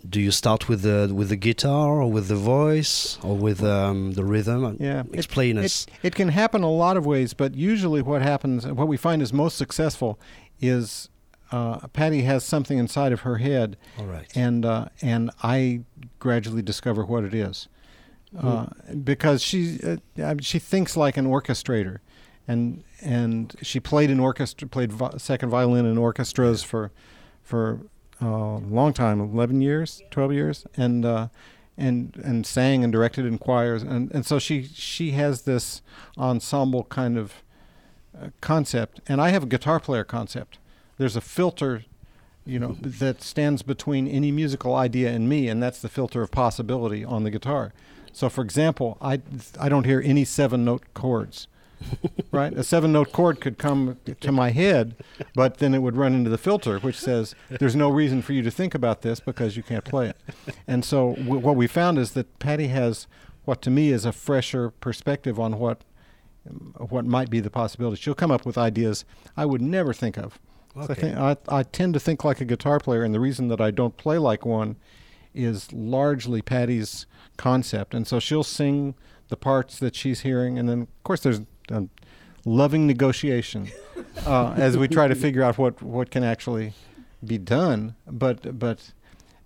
[0.08, 4.12] Do you start with the with the guitar or with the voice or with um,
[4.12, 4.76] the rhythm?
[4.78, 5.86] Yeah, it- explain it, us.
[6.02, 9.32] It can happen a lot of ways, but usually what happens, what we find is
[9.32, 10.18] most successful,
[10.60, 11.08] is
[11.50, 14.26] uh, Patty has something inside of her head, All right.
[14.36, 15.80] and uh, and I
[16.18, 17.68] gradually discover what it is,
[18.38, 18.66] uh,
[19.04, 19.78] because she
[20.22, 21.98] uh, she thinks like an orchestrator,
[22.46, 26.90] and and she played in orchestra, played vi- second violin in orchestras for
[27.42, 27.80] for
[28.22, 31.28] uh, a long time, eleven years, twelve years, and uh,
[31.78, 35.80] and and sang and directed in choirs, and and so she she has this
[36.18, 37.32] ensemble kind of
[38.20, 40.58] uh, concept, and I have a guitar player concept.
[40.98, 41.84] There's a filter,
[42.44, 42.98] you know, mm-hmm.
[42.98, 47.24] that stands between any musical idea and me, and that's the filter of possibility on
[47.24, 47.72] the guitar.
[48.12, 49.20] So, for example, I
[49.60, 51.46] I don't hear any seven note chords.
[52.32, 52.52] right?
[52.54, 54.96] A seven note chord could come to my head,
[55.34, 58.42] but then it would run into the filter, which says there's no reason for you
[58.42, 60.16] to think about this because you can't play it.
[60.66, 63.06] And so, w- what we found is that Patty has
[63.44, 65.82] what to me is a fresher perspective on what
[66.76, 67.98] what might be the possibilities.
[67.98, 69.04] She'll come up with ideas
[69.36, 70.38] I would never think of.
[70.74, 73.48] So I, think, I, I tend to think like a guitar player, and the reason
[73.48, 74.76] that I don't play like one
[75.34, 77.94] is largely Patty's concept.
[77.94, 78.94] And so she'll sing
[79.28, 81.40] the parts that she's hearing, and then of course there's
[81.70, 81.84] a
[82.44, 83.70] loving negotiation
[84.26, 86.72] uh, as we try to figure out what, what can actually
[87.24, 87.94] be done.
[88.06, 88.92] But but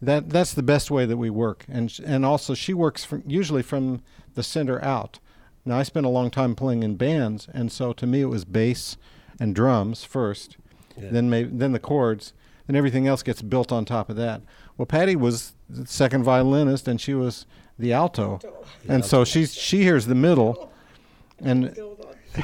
[0.01, 3.63] that that's the best way that we work, and and also she works from usually
[3.63, 4.03] from
[4.35, 5.19] the center out.
[5.65, 8.45] Now I spent a long time playing in bands, and so to me it was
[8.45, 8.97] bass
[9.39, 10.57] and drums first,
[10.97, 11.09] Yeah.
[11.11, 12.33] then maybe then the chords,
[12.69, 14.43] and everything else gets built on top of that.
[14.77, 17.47] Well, Patty was the second violinist, and she was
[17.79, 18.41] the alto,
[18.89, 20.71] and so she's she hears the middle,
[21.41, 21.77] and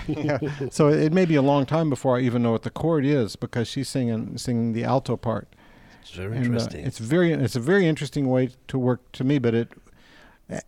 [0.07, 0.39] yeah,
[0.71, 3.37] so it may be a long time before I even know what the chord is
[3.37, 5.49] because she's singing singing the alto part.
[6.03, 6.87] It's very And, uh, interesting.
[6.87, 9.73] it's very it's a very interesting way to work to me, but it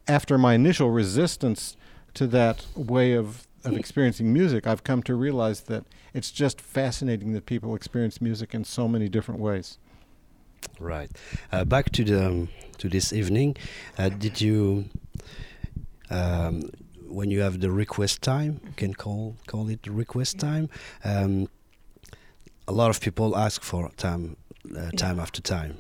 [0.07, 1.77] after my initial resistance
[2.15, 5.85] to that way of of experiencing music, I've come to realize that
[6.15, 9.79] it's just fascinating that people experience music in so many different ways.
[10.79, 11.11] Right.
[11.53, 13.57] Uh, back to the um, to this evening.
[13.99, 14.87] Uh, did you,
[16.11, 16.71] um,
[17.09, 20.69] when you have the request time, you can call call it the request time.
[21.05, 21.49] Um,
[22.69, 24.37] a lot of people ask for time,
[24.77, 25.79] uh, time after time.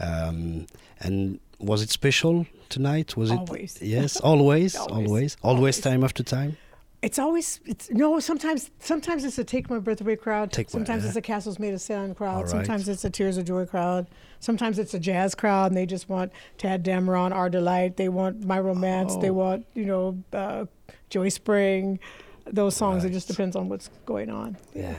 [0.00, 0.66] Um,
[1.00, 3.16] and was it special tonight?
[3.16, 3.38] Was it
[3.80, 4.76] Yes, always, Always.
[4.76, 5.80] always, always, Always.
[5.80, 6.56] time after time.
[7.06, 8.18] It's always it's no.
[8.18, 10.50] Sometimes sometimes it's a take my breath away crowd.
[10.50, 12.40] Take sometimes uh, it's a castles made of sand crowd.
[12.42, 12.50] Right.
[12.50, 14.08] Sometimes it's a tears of joy crowd.
[14.40, 17.96] Sometimes it's a jazz crowd, and they just want Tad Dameron, Our Delight.
[17.96, 19.14] They want My Romance.
[19.16, 19.34] They Oh.
[19.34, 20.66] want you know uh,
[21.08, 22.00] Joy Spring.
[22.44, 23.04] Those songs.
[23.04, 24.56] It just depends on what's going on.
[24.74, 24.96] Yeah.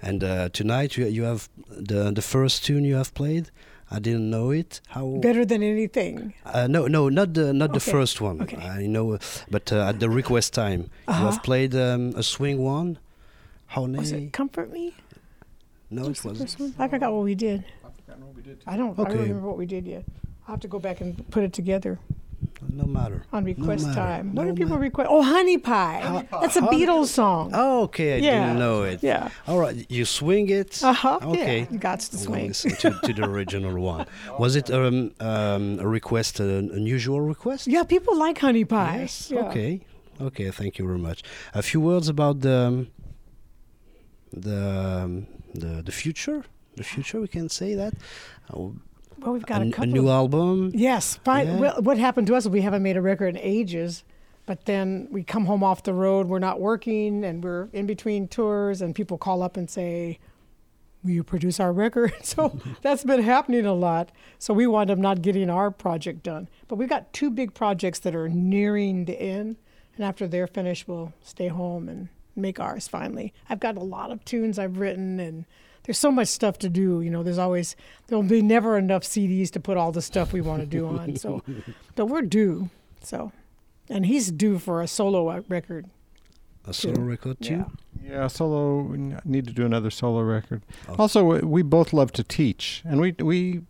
[0.00, 3.50] And uh, tonight you you have the the first tune you have played.
[3.94, 4.80] I didn't know it.
[4.88, 6.32] How Better than anything.
[6.46, 8.40] Uh, no, no, not the not the first one.
[8.42, 8.56] okay.
[8.56, 9.18] I know, uh,
[9.50, 11.30] but uh, at the request time, you Uh-huh.
[11.30, 12.96] have played um, a swing one.
[13.66, 14.94] Honey, Was it Comfort Me?
[15.90, 16.38] no, Was it the was.
[16.40, 16.74] first one?
[16.78, 17.64] I forgot what we did.
[18.66, 18.96] I don't.
[18.98, 19.02] Okay.
[19.02, 20.04] I don't remember what we did yet.
[20.48, 21.98] I'll have to go back and put it together
[22.70, 23.24] No matter.
[23.32, 24.00] on request matter.
[24.00, 24.34] time.
[24.34, 25.08] What No do people request?
[25.10, 26.26] Oh, Honey Pie.
[26.40, 27.50] That's a Beatles song.
[27.52, 29.02] Oh, okay, I Yeah, didn't know it.
[29.02, 29.28] yeah.
[29.46, 30.82] All right, you swing it.
[30.82, 31.18] Uh huh.
[31.22, 31.60] Okay.
[31.60, 32.52] Yeah, you got to swing.
[32.52, 34.06] to, to the original one.
[34.38, 37.66] Was it um, um, a request, an unusual request?
[37.66, 39.00] Yeah, people like Honey Pie.
[39.00, 39.30] Yes.
[39.30, 39.48] Yeah.
[39.48, 39.80] Okay.
[40.20, 40.50] Okay.
[40.50, 41.22] Thank you very much.
[41.54, 42.88] A few words about the um,
[44.32, 46.44] the um, the the future.
[46.76, 47.20] The future.
[47.20, 47.92] We can say that.
[48.52, 48.70] Uh,
[49.22, 49.84] Well, we've got a, a, couple.
[49.84, 50.72] A new of- album.
[50.74, 51.16] Yes.
[51.24, 51.46] Fine.
[51.46, 51.58] Yeah.
[51.58, 54.04] Well, what happened to us is we haven't made a record in ages,
[54.46, 56.26] but then we come home off the road.
[56.26, 60.18] We're not working, and we're in between tours, and people call up and say,
[61.04, 64.10] "Will you produce our record?" so that's been happening a lot.
[64.38, 68.00] So we wound up not getting our project done, but we've got two big projects
[68.00, 69.56] that are nearing the end,
[69.96, 73.32] and after they're finished, we'll stay home and make ours finally.
[73.48, 75.44] I've got a lot of tunes I've written and
[75.84, 77.00] there's so much stuff to do.
[77.00, 77.76] You know, there's always
[78.06, 81.16] there'll be never enough CDs to put all the stuff we want to do on.
[81.16, 81.42] So,
[81.96, 82.70] but we're due.
[83.02, 83.32] So,
[83.88, 85.86] and he's due for a solo uh, record.
[86.66, 87.02] A solo Too.
[87.02, 87.54] record too.
[87.54, 87.64] Yeah.
[88.04, 88.82] Yeah, solo.
[88.82, 90.62] We need to do another solo record.
[90.88, 90.96] Okay.
[90.98, 93.62] Also, we- we both love to teach, and we we,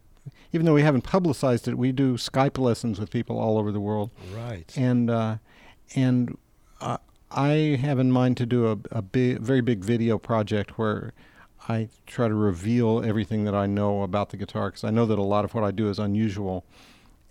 [0.52, 3.80] even though we haven't publicized it, we do Skype lessons with people all over the
[3.80, 4.70] world, Right.
[4.76, 5.36] and uh,
[5.94, 6.36] and
[6.82, 6.98] uh,
[7.30, 11.12] I have in mind to do a a big, very big video project where
[11.68, 15.18] I try to reveal everything that I know about the guitar because I know that
[15.18, 16.64] a lot of what I do is unusual,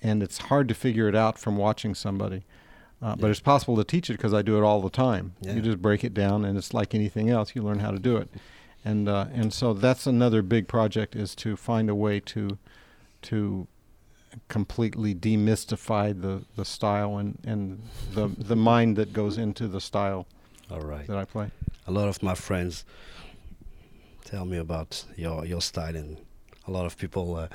[0.02, 2.44] and it's hard to figure it out from watching somebody.
[3.02, 5.34] Uh, But it's possible to teach it because I do it all the time.
[5.42, 5.56] Yeah.
[5.56, 7.56] You just break it down, and it's like anything else.
[7.56, 8.30] You learn how to do it,
[8.86, 12.58] and uh, and so that's another big project is to find a way to
[13.24, 13.68] to
[14.48, 17.82] completely demystify the, the style and, and
[18.14, 20.26] the the mind that goes into the style
[20.70, 21.06] All right.
[21.08, 21.52] that I play.
[21.86, 22.86] A lot of my friends
[24.32, 26.18] Tell me about your your style, and
[26.68, 27.48] a lot of people uh,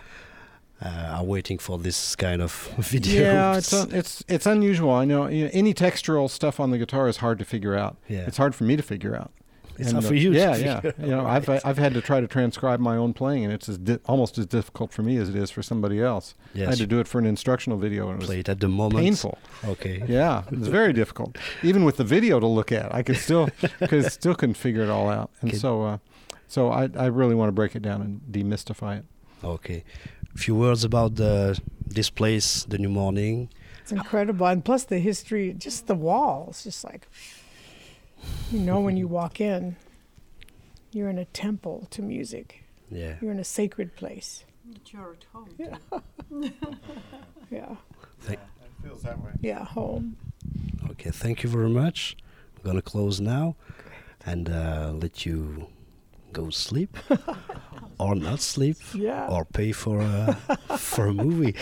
[0.85, 3.23] uh, are waiting for this kind of video.
[3.23, 4.91] Yeah, it's un- it's it's unusual.
[4.93, 7.97] I know, you know any textural stuff on the guitar is hard to figure out.
[8.09, 8.27] Yeah.
[8.27, 9.31] It's hard for me to figure out.
[9.79, 10.81] It's And, uh, for you to Yeah, yeah.
[10.99, 13.79] You know, I've I've had to try to transcribe my own playing, and it's as
[13.79, 16.35] di- almost as difficult for me as it is for somebody else.
[16.55, 18.61] I had to do it for an instructional video, and it play was it at
[18.61, 19.01] the moment.
[19.05, 19.39] painful.
[19.65, 20.03] Okay.
[20.09, 21.37] Yeah, it's very difficult.
[21.63, 23.49] Even with the video to look at, I could still
[23.89, 25.31] cause still couldn't figure it all out.
[25.43, 25.99] And so, uh,
[26.49, 29.05] so I I really want to break it down and demystify it.
[29.45, 29.85] Okay.
[30.35, 33.49] A few words about the this place, the New Morning.
[33.81, 34.47] It's incredible.
[34.47, 37.09] And plus the history, just the walls, just like,
[38.51, 39.77] you know, when you walk in,
[40.93, 42.65] you're in a temple to music.
[42.91, 43.15] Yeah.
[43.21, 44.45] You're in a sacred place.
[44.87, 45.49] You're at home.
[45.59, 45.77] Yeah.
[47.51, 47.77] yeah.
[48.29, 48.39] It
[48.83, 49.31] feels that way.
[49.41, 49.65] Yeah.
[49.65, 50.17] Home.
[50.91, 51.11] Okay.
[51.11, 52.17] Thank you very much.
[52.57, 53.55] I'm gonna close now,
[54.25, 55.69] and uh, let you
[56.37, 56.97] go sleep,
[57.99, 59.27] or not sleep, Yeah.
[59.29, 60.37] or pay for a
[60.77, 61.53] for a movie.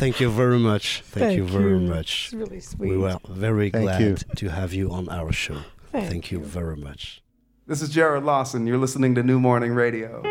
[0.00, 1.02] Thank you very much.
[1.04, 2.26] Thank, you very much.
[2.26, 2.90] It's really sweet.
[2.90, 4.16] We were very Thank glad you.
[4.36, 5.58] to have you on our show.
[5.92, 6.44] Thank Thank you you.
[6.44, 7.22] very much.
[7.66, 8.66] This is Jared Lawson.
[8.66, 10.22] You're listening to New Morning Radio.